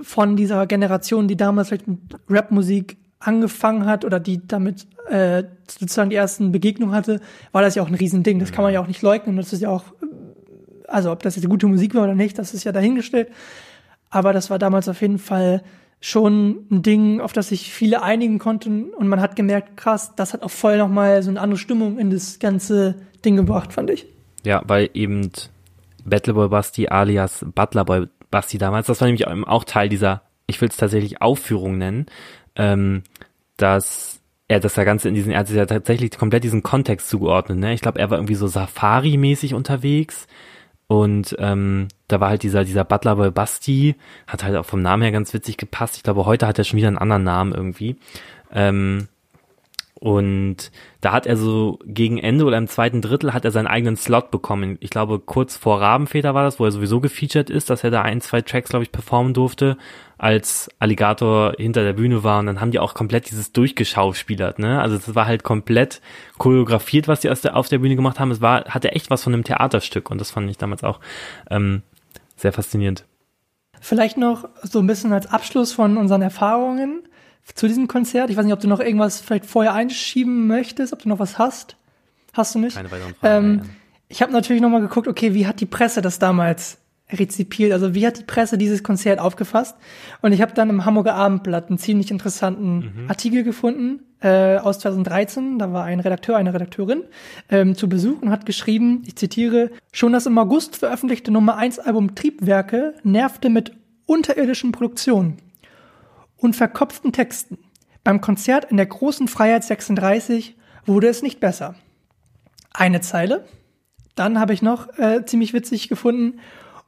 [0.02, 2.00] von dieser Generation, die damals vielleicht mit
[2.30, 7.84] Rapmusik angefangen hat oder die damit äh, sozusagen die ersten Begegnungen hatte, war das ja
[7.84, 8.40] auch ein Riesending.
[8.40, 9.38] Das kann man ja auch nicht leugnen.
[9.38, 9.84] Das ist ja auch,
[10.88, 13.30] also ob das jetzt gute Musik war oder nicht, das ist ja dahingestellt.
[14.10, 15.64] Aber das war damals auf jeden Fall
[16.00, 18.94] schon ein Ding, auf das sich viele einigen konnten.
[18.94, 22.12] Und man hat gemerkt, krass, das hat auch voll nochmal so eine andere Stimmung in
[22.12, 24.06] das ganze Ding gebracht, fand ich.
[24.44, 25.32] Ja, weil eben
[26.06, 30.78] Battleboy Basti alias Butlerboy Basti damals, das war nämlich auch Teil dieser, ich will es
[30.78, 32.06] tatsächlich Aufführung nennen,
[32.56, 33.04] ähm,
[33.58, 37.10] dass er das ja Ganze in diesen, er hat sich ja tatsächlich komplett diesen Kontext
[37.10, 37.74] zugeordnet, ne?
[37.74, 40.28] Ich glaube, er war irgendwie so Safari-mäßig unterwegs
[40.88, 43.96] und ähm, da war halt dieser, dieser Butlerboy Basti,
[44.28, 45.98] hat halt auch vom Namen her ganz witzig gepasst.
[45.98, 47.96] Ich glaube, heute hat er schon wieder einen anderen Namen irgendwie.
[48.52, 49.08] Ähm,
[50.00, 53.96] und da hat er so gegen Ende oder im zweiten Drittel hat er seinen eigenen
[53.96, 54.78] Slot bekommen.
[54.82, 58.02] Ich glaube, kurz vor Rabenväter war das, wo er sowieso gefeatured ist, dass er da
[58.02, 59.78] ein, zwei Tracks, glaube ich, performen durfte,
[60.18, 62.40] als Alligator hinter der Bühne war.
[62.40, 64.82] Und dann haben die auch komplett dieses durchgeschauspielert, ne?
[64.82, 66.02] Also es war halt komplett
[66.38, 68.32] choreografiert, was die auf der Bühne gemacht haben.
[68.32, 70.12] Es war, hatte echt was von einem Theaterstück.
[70.12, 71.00] Und das fand ich damals auch
[71.50, 71.84] ähm,
[72.36, 73.06] sehr faszinierend.
[73.80, 77.04] Vielleicht noch so ein bisschen als Abschluss von unseren Erfahrungen
[77.54, 78.30] zu diesem Konzert.
[78.30, 81.38] Ich weiß nicht, ob du noch irgendwas vielleicht vorher einschieben möchtest, ob du noch was
[81.38, 81.76] hast.
[82.34, 82.76] Hast du nicht?
[82.76, 83.60] Keine weiteren Fragen.
[83.62, 83.62] Ähm,
[84.08, 86.78] ich habe natürlich noch mal geguckt, okay, wie hat die Presse das damals
[87.12, 87.72] rezipiert?
[87.72, 89.76] Also wie hat die Presse dieses Konzert aufgefasst?
[90.22, 95.60] Und ich habe dann im Hamburger Abendblatt einen ziemlich interessanten Artikel gefunden äh, aus 2013.
[95.60, 97.04] Da war ein Redakteur, eine Redakteurin
[97.50, 101.80] ähm, zu Besuch und hat geschrieben, ich zitiere, schon das im August veröffentlichte Nummer 1
[101.80, 103.72] Album Triebwerke nervte mit
[104.08, 105.38] unterirdischen Produktionen
[106.38, 107.58] und verkopften Texten.
[108.04, 110.56] Beim Konzert in der großen Freiheit 36
[110.86, 111.76] wurde es nicht besser.
[112.74, 113.46] Eine Zeile.
[114.16, 116.40] Dann habe ich noch äh, ziemlich witzig gefunden.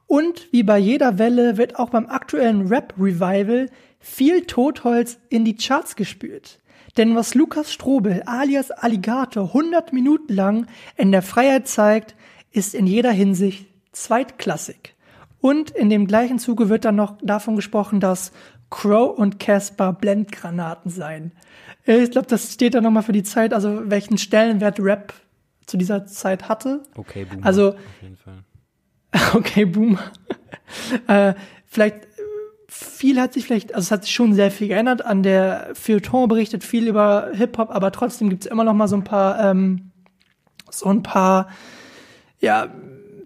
[0.06, 3.68] Und wie bei jeder Welle wird auch beim aktuellen Rap-Revival
[4.00, 6.60] viel Totholz in die Charts gespült.
[6.96, 12.16] Denn was Lukas Strobel alias Alligator 100 Minuten lang in der Freiheit zeigt,
[12.50, 14.94] ist in jeder Hinsicht zweitklassig.
[15.40, 18.32] Und in dem gleichen Zuge wird dann noch davon gesprochen, dass
[18.70, 21.32] Crow und Casper Blendgranaten seien.
[21.86, 25.12] Äh, Ich glaube, das steht dann nochmal für die Zeit, also welchen Stellenwert Rap
[25.66, 26.82] zu dieser Zeit hatte.
[26.96, 27.46] Okay, Boomer.
[27.46, 28.38] also- auf jeden Fall.
[29.34, 29.98] Okay, Boom.
[31.06, 31.34] äh,
[31.66, 31.96] vielleicht
[32.68, 35.04] viel hat sich vielleicht, also es hat sich schon sehr viel geändert.
[35.04, 39.04] An der Feuilleton berichtet viel über Hip-Hop, aber trotzdem gibt's immer noch mal so ein
[39.04, 39.90] paar, ähm,
[40.70, 41.48] so ein paar,
[42.40, 42.68] ja,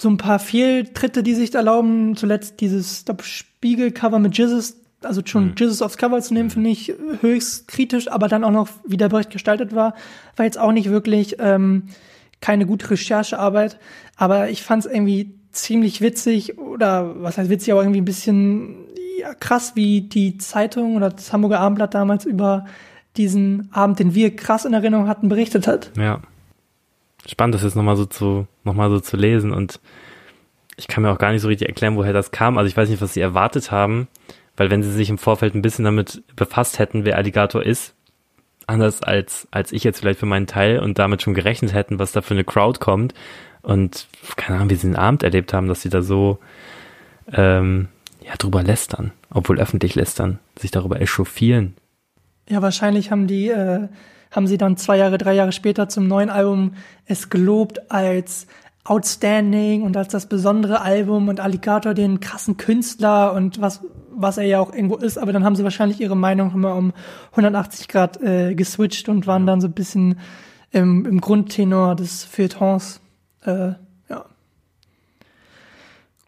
[0.01, 2.17] so ein paar Fehltritte, die sich da erlauben.
[2.17, 6.71] Zuletzt dieses ich glaub, Spiegelcover mit Jizzes, also schon Jizzes aufs Cover zu nehmen, finde
[6.71, 9.95] ich höchst kritisch, aber dann auch noch, wie der Bericht gestaltet war,
[10.37, 11.85] war jetzt auch nicht wirklich ähm,
[12.41, 13.79] keine gute Recherchearbeit.
[14.17, 18.77] Aber ich fand es irgendwie ziemlich witzig oder was heißt witzig, aber irgendwie ein bisschen
[19.19, 22.67] ja, krass, wie die Zeitung oder das Hamburger Abendblatt damals über
[23.17, 25.91] diesen Abend, den wir krass in Erinnerung hatten, berichtet hat.
[25.97, 26.21] Ja.
[27.27, 29.81] Spannend, das jetzt nochmal so zu, noch mal so zu lesen und
[30.77, 32.59] ich kann mir auch gar nicht so richtig erklären, woher das kam.
[32.59, 34.09] Also ich weiß nicht, was sie erwartet haben,
[34.57, 37.95] weil wenn sie sich im Vorfeld ein bisschen damit befasst hätten, wer Alligator ist,
[38.67, 42.13] anders als, als ich jetzt vielleicht für meinen Teil und damit schon gerechnet hätten, was
[42.13, 43.15] da für eine Crowd kommt
[43.63, 46.39] und keine Ahnung, wie sie den Abend erlebt haben, dass sie da so,
[47.33, 47.89] ähm,
[48.25, 51.75] ja, drüber lästern, obwohl öffentlich lästern, sich darüber echauffieren.
[52.49, 53.89] Ja, wahrscheinlich haben die, äh,
[54.31, 56.75] haben sie dann zwei Jahre, drei Jahre später zum neuen Album
[57.07, 58.47] es gelobt als
[58.85, 63.81] outstanding und als das besondere Album und Alligator den krassen Künstler und was,
[64.11, 66.93] was er ja auch irgendwo ist, aber dann haben sie wahrscheinlich ihre Meinung nochmal um
[67.31, 70.19] 180 Grad äh, geswitcht und waren dann so ein bisschen
[70.73, 73.01] im, im Grundtenor des Feuilletons.
[73.45, 73.75] Äh,
[74.09, 74.25] ja.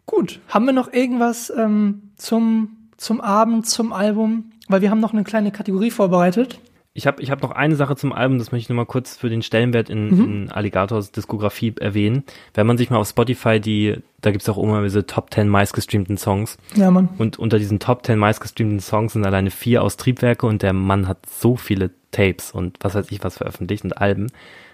[0.05, 4.51] Gut, haben wir noch irgendwas ähm, zum, zum Abend, zum Album?
[4.67, 6.59] Weil wir haben noch eine kleine Kategorie vorbereitet.
[6.97, 9.17] Ich habe ich hab noch eine Sache zum Album, das möchte ich nur mal kurz
[9.17, 10.23] für den Stellenwert in, mhm.
[10.23, 12.23] in Alligators Diskografie erwähnen.
[12.53, 16.17] Wenn man sich mal auf Spotify die, da gibt's auch immer diese Top 10 meistgestreamten
[16.17, 16.57] Songs.
[16.73, 17.09] Ja, Mann.
[17.17, 21.09] Und unter diesen Top 10 meistgestreamten Songs sind alleine vier aus Triebwerke und der Mann
[21.09, 24.31] hat so viele Tapes und was weiß ich was veröffentlicht und Alben.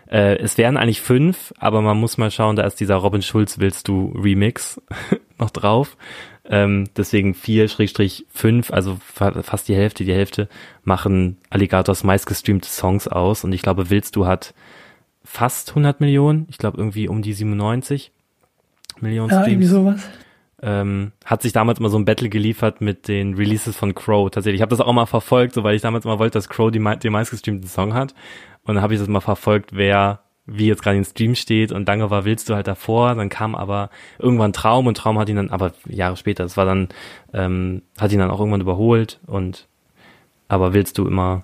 [0.08, 3.58] Äh, es wären eigentlich fünf, aber man muss mal schauen, da ist dieser Robin Schulz
[3.58, 4.80] Willst du Remix
[5.42, 5.98] noch drauf.
[6.46, 10.48] Ähm, deswegen 4 Schrägstrich 5, also fast die Hälfte, die Hälfte
[10.84, 13.44] machen Alligators meistgestreamte Songs aus.
[13.44, 14.54] Und ich glaube, Willst du hat
[15.24, 16.48] fast 100 Millionen.
[16.50, 18.12] Ich glaube irgendwie um die 97
[19.00, 19.46] Millionen Streams.
[19.46, 20.10] Ja, irgendwie sowas.
[20.64, 24.30] Ähm, hat sich damals mal so ein Battle geliefert mit den Releases von Crow.
[24.30, 26.72] Tatsächlich, ich habe das auch mal verfolgt, so weil ich damals mal wollte, dass Crow
[26.72, 28.14] die, den meistgestreamten Song hat.
[28.64, 30.22] Und dann habe ich das mal verfolgt, wer
[30.58, 33.56] wie jetzt gerade im Stream steht und lange war Willst du halt davor, dann kam
[33.56, 33.90] aber
[34.20, 36.90] irgendwann Traum und Traum hat ihn dann, aber Jahre später, das war dann,
[37.34, 39.68] ähm, hat ihn dann auch irgendwann überholt und
[40.48, 41.44] aber Willst du immer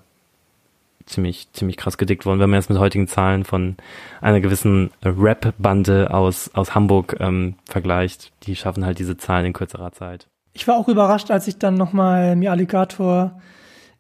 [1.06, 3.78] ziemlich, ziemlich krass gedickt worden, wenn man jetzt mit heutigen Zahlen von
[4.22, 9.94] einer gewissen Rap-Bande aus, aus Hamburg ähm, vergleicht, die schaffen halt diese Zahlen in kürzerer
[9.94, 10.28] Zeit.
[10.54, 13.40] Ich war auch überrascht, als ich dann nochmal mir Alligator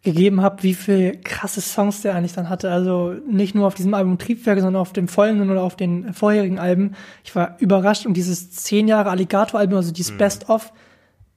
[0.08, 2.72] gegeben habe, wie viel krasse Songs der eigentlich dann hatte.
[2.72, 6.60] Also nicht nur auf diesem Album Triebwerke, sondern auf dem folgenden oder auf den vorherigen
[6.60, 6.96] Alben.
[7.26, 10.18] Ich war überrascht und dieses zehn Jahre Alligator-Album, also dieses mhm.
[10.18, 10.72] Best-of,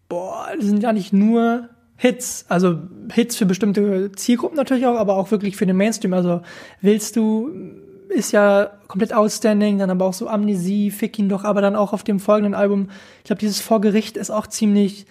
[0.08, 2.78] boah, das sind ja nicht nur Hits, also
[3.12, 6.14] Hits für bestimmte Zielgruppen natürlich auch, aber auch wirklich für den Mainstream.
[6.14, 6.42] Also
[6.80, 7.50] willst du
[8.08, 11.92] ist ja komplett outstanding, dann aber auch so Amnesie, Fick ihn doch, aber dann auch
[11.92, 15.06] auf dem folgenden Album, ich glaube, dieses Vorgericht ist auch ziemlich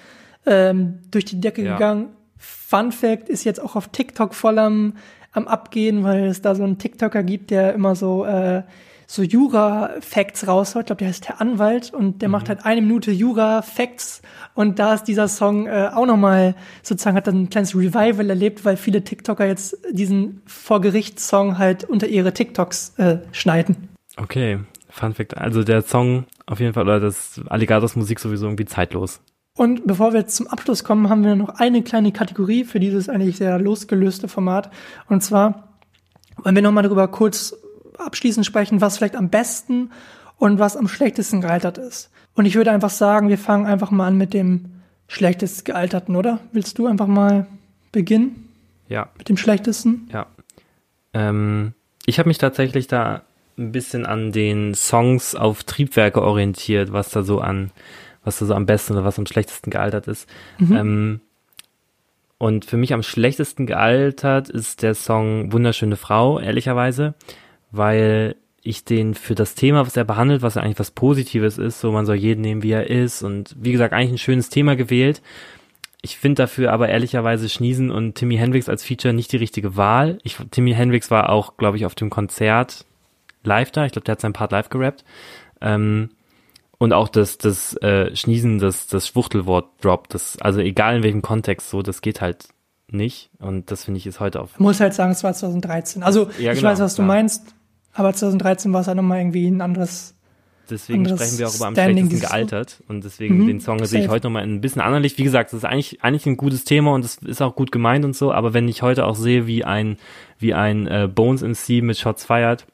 [0.45, 1.73] ähm, durch die Decke ja.
[1.73, 2.09] gegangen.
[2.39, 4.93] Fun Fact ist jetzt auch auf TikTok voll am,
[5.33, 8.63] am Abgehen, weil es da so einen TikToker gibt, der immer so, äh,
[9.05, 10.83] so Jura-Facts raushaut.
[10.83, 12.33] Ich glaube, der heißt Herr Anwalt und der mhm.
[12.33, 14.21] macht halt eine Minute Jura-Facts
[14.55, 18.63] und da ist dieser Song äh, auch nochmal sozusagen hat dann ein kleines Revival erlebt,
[18.65, 23.89] weil viele TikToker jetzt diesen Vorgerichtssong halt unter ihre TikToks äh, schneiden.
[24.15, 24.59] Okay,
[24.89, 25.37] Fun Fact.
[25.37, 29.21] Also der Song auf jeden Fall, oder das Alligators Musik sowieso irgendwie zeitlos.
[29.59, 33.09] Und bevor wir jetzt zum Abschluss kommen, haben wir noch eine kleine Kategorie für dieses
[33.09, 34.71] eigentlich sehr losgelöste Format.
[35.09, 35.67] Und zwar
[36.37, 37.53] wollen wir nochmal darüber kurz
[37.97, 39.91] abschließend sprechen, was vielleicht am besten
[40.37, 42.09] und was am schlechtesten gealtert ist.
[42.35, 46.39] Und ich würde einfach sagen, wir fangen einfach mal an mit dem schlechtest gealterten, oder?
[46.53, 47.45] Willst du einfach mal
[47.91, 48.47] beginnen?
[48.87, 49.09] Ja.
[49.17, 50.07] Mit dem schlechtesten?
[50.13, 50.27] Ja.
[51.13, 51.73] Ähm,
[52.05, 53.23] ich habe mich tatsächlich da
[53.57, 57.71] ein bisschen an den Songs auf Triebwerke orientiert, was da so an
[58.29, 60.29] was da so am besten oder was am schlechtesten gealtert ist.
[60.59, 60.75] Mhm.
[60.75, 61.21] Ähm,
[62.37, 67.15] und für mich am schlechtesten gealtert ist der Song Wunderschöne Frau, ehrlicherweise,
[67.71, 71.81] weil ich den für das Thema, was er behandelt, was ja eigentlich was Positives ist,
[71.81, 74.75] so man soll jeden nehmen, wie er ist und wie gesagt, eigentlich ein schönes Thema
[74.75, 75.21] gewählt.
[76.01, 80.19] Ich finde dafür aber ehrlicherweise Schniesen und Timmy Hendrix als Feature nicht die richtige Wahl.
[80.23, 82.85] Ich, Timmy Hendrix war auch, glaube ich, auf dem Konzert
[83.43, 83.85] live da.
[83.85, 85.03] Ich glaube, der hat seinen Part live gerappt.
[85.59, 86.11] Ähm,
[86.79, 91.21] und auch das, das äh, Schniesen, das, das Schwuchtelwort droppt, das, also egal in welchem
[91.21, 92.47] Kontext, so, das geht halt
[92.87, 93.29] nicht.
[93.37, 94.51] Und das finde ich ist heute auf.
[94.53, 96.03] Ich muss halt sagen, es war 2013.
[96.03, 97.53] Also ja, ich genau, weiß, was du meinst,
[97.93, 100.15] aber 2013 war es halt nochmal irgendwie ein anderes.
[100.69, 102.83] Deswegen anderes sprechen wir auch über am schlechtesten gealtert.
[102.87, 105.17] Und deswegen mhm, den Song sehe ich heute nochmal in ein bisschen anderen Licht.
[105.17, 108.05] Wie gesagt, das ist eigentlich, eigentlich ein gutes Thema und das ist auch gut gemeint
[108.05, 109.97] und so, aber wenn ich heute auch sehe, wie ein,
[110.37, 112.67] wie ein äh, Bones MC mit Shots feiert,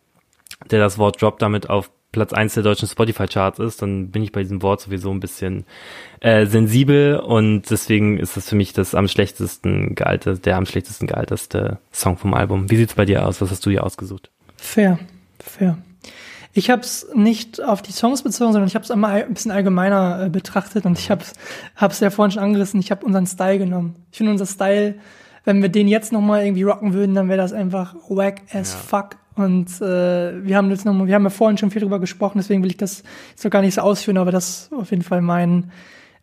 [0.70, 4.32] der das Wort droppt damit auf Platz eins der deutschen Spotify-Charts ist, dann bin ich
[4.32, 5.66] bei diesem Wort sowieso ein bisschen
[6.22, 11.08] äh, sensibel und deswegen ist das für mich das am schlechtesten gealterte, der am schlechtesten
[11.08, 12.72] gealteste Song vom Album.
[12.72, 13.42] Wie sieht's bei dir aus?
[13.42, 14.32] Was hast du hier ausgesucht?
[14.56, 14.98] Fair,
[15.40, 15.78] fair.
[16.54, 19.52] Ich habe es nicht auf die Songs bezogen, sondern ich habe es einmal ein bisschen
[19.52, 22.80] allgemeiner äh, betrachtet und ich habe es ja vorhin schon angerissen.
[22.80, 23.96] Ich habe unseren Style genommen.
[24.10, 24.96] Ich finde unser Style,
[25.44, 28.72] wenn wir den jetzt noch mal irgendwie rocken würden, dann wäre das einfach whack as
[28.72, 28.80] ja.
[28.80, 29.18] fuck.
[29.36, 32.64] Und äh, wir haben jetzt noch wir haben ja vorhin schon viel drüber gesprochen, deswegen
[32.64, 33.04] will ich das
[33.36, 35.72] so gar nicht so ausführen, aber das ist auf jeden Fall mein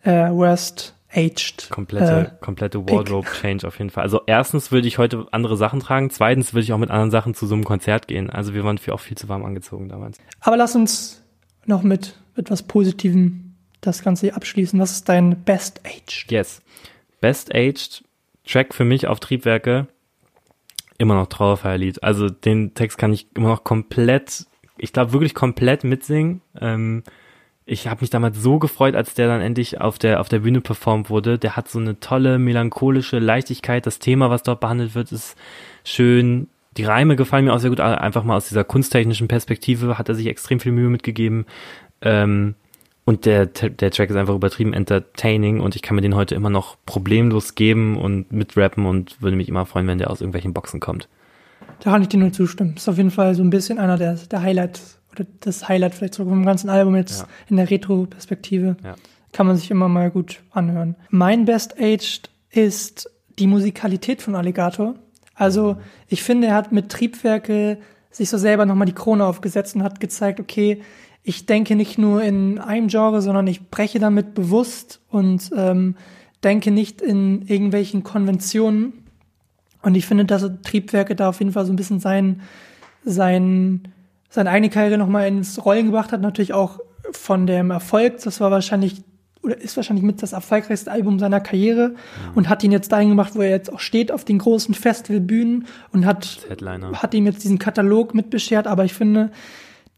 [0.02, 1.68] äh, Worst Aged.
[1.70, 3.40] Komplette, äh, komplette Wardrobe Pick.
[3.40, 4.02] Change auf jeden Fall.
[4.02, 7.34] Also erstens würde ich heute andere Sachen tragen, zweitens würde ich auch mit anderen Sachen
[7.34, 8.30] zu so einem Konzert gehen.
[8.30, 10.18] Also wir waren für auch viel zu warm angezogen damals.
[10.40, 11.22] Aber lass uns
[11.66, 14.80] noch mit etwas Positivem das Ganze abschließen.
[14.80, 16.30] Was ist dein Best Aged?
[16.30, 16.62] Yes.
[17.20, 18.04] Best Aged
[18.46, 19.86] Track für mich auf Triebwerke
[21.03, 22.03] immer noch Trauerfeierlied.
[22.03, 24.46] Also den Text kann ich immer noch komplett,
[24.78, 26.40] ich glaube wirklich komplett mitsingen.
[26.59, 27.03] Ähm,
[27.64, 30.61] ich habe mich damals so gefreut, als der dann endlich auf der auf der Bühne
[30.61, 31.38] performt wurde.
[31.38, 33.86] Der hat so eine tolle melancholische Leichtigkeit.
[33.86, 35.36] Das Thema, was dort behandelt wird, ist
[35.84, 36.48] schön.
[36.76, 37.80] Die Reime gefallen mir auch sehr gut.
[37.80, 41.46] Einfach mal aus dieser kunsttechnischen Perspektive hat er sich extrem viel Mühe mitgegeben.
[42.00, 42.55] Ähm,
[43.05, 46.50] und der, der Track ist einfach übertrieben entertaining und ich kann mir den heute immer
[46.50, 50.80] noch problemlos geben und mitrappen und würde mich immer freuen, wenn der aus irgendwelchen Boxen
[50.80, 51.09] kommt.
[51.80, 52.74] da kann ich dir nur zustimmen.
[52.76, 56.14] Ist auf jeden Fall so ein bisschen einer der, der Highlights oder das Highlight vielleicht
[56.14, 57.28] sogar vom ganzen Album jetzt Ja.
[57.48, 58.76] in der Retro-Perspektive.
[58.84, 58.94] Ja.
[59.32, 60.94] Kann man sich immer mal gut anhören.
[61.11, 64.94] Mein Best Aged ist die Musikalität von Alligator.
[65.34, 65.76] Also
[66.09, 67.78] ich finde, er hat mit Triebwerke
[68.11, 70.82] sich so selber nochmal die Krone aufgesetzt und hat gezeigt, okay,
[71.23, 75.97] ich denke nicht nur in einem Genre, sondern ich breche damit bewusst und ähm,
[76.43, 79.05] denke nicht in irgendwelchen Konventionen.
[79.83, 82.43] Und ich finde, dass Triebwerke da auf jeden Fall so ein bisschen sein,
[83.05, 83.83] sein,
[84.29, 86.20] seine eigene Karriere nochmal ins Rollen gebracht hat.
[86.20, 86.81] Natürlich auch
[87.12, 88.18] von dem Erfolg.
[88.23, 89.03] Das war wahrscheinlich
[89.43, 91.97] oder ist wahrscheinlich mit das erfolgreichste Album seiner Karriere
[92.37, 95.66] und hat ihn jetzt dahin gemacht, wo er jetzt auch steht auf den großen Festivalbühnen
[95.91, 96.47] und hat,
[96.95, 98.68] hat ihm jetzt diesen Katalog mit beschert.
[98.68, 99.33] Aber ich finde,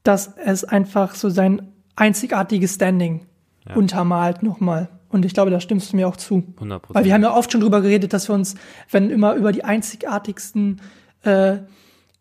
[0.05, 3.27] dass es einfach so sein einzigartiges Standing
[3.69, 3.75] Ja.
[3.75, 4.89] untermalt nochmal.
[5.09, 6.45] Und ich glaube, da stimmst du mir auch zu.
[6.57, 8.57] 100 Weil wir haben ja oft schon drüber geredet, dass wir uns,
[8.91, 10.81] wenn immer über die einzigartigsten
[11.23, 11.59] äh,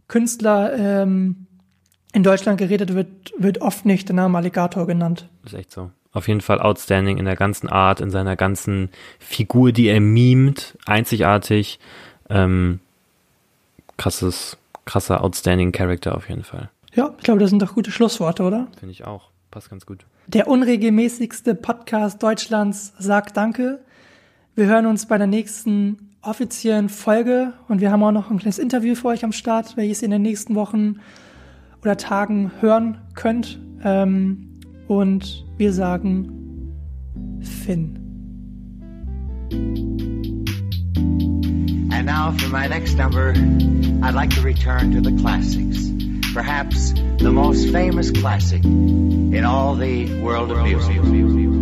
[0.08, 1.48] Künstler ähm,
[2.14, 3.08] in Deutschland geredet wird,
[3.38, 5.28] wird oft nicht der Name Alligator genannt.
[5.44, 5.90] Ist echt so.
[6.14, 10.78] Auf jeden Fall outstanding in der ganzen Art, in seiner ganzen Figur, die er mimt,
[10.86, 11.80] einzigartig.
[12.30, 12.80] Ähm,
[13.98, 16.70] krasses, krasser outstanding Character auf jeden Fall.
[16.96, 18.68] Ja, ich glaube, das sind doch gute Schlussworte, oder?
[18.80, 19.32] Finde ich auch.
[19.50, 20.06] Passt ganz gut.
[20.28, 23.84] Der unregelmäßigste Podcast Deutschlands sagt Danke.
[24.56, 28.60] Wir hören uns bei der nächsten offiziellen Folge und wir haben auch noch ein kleines
[28.60, 31.00] Interview für euch am Start, welches ihr in den nächsten Wochen
[31.82, 33.60] oder Tagen hören könnt.
[33.84, 36.72] Ähm, und wir sagen
[37.42, 38.00] Finn.
[41.92, 43.34] And now for my next number,
[44.02, 45.93] I'd like to return to the classics.
[46.34, 51.53] Perhaps the most famous classic in all the world of music.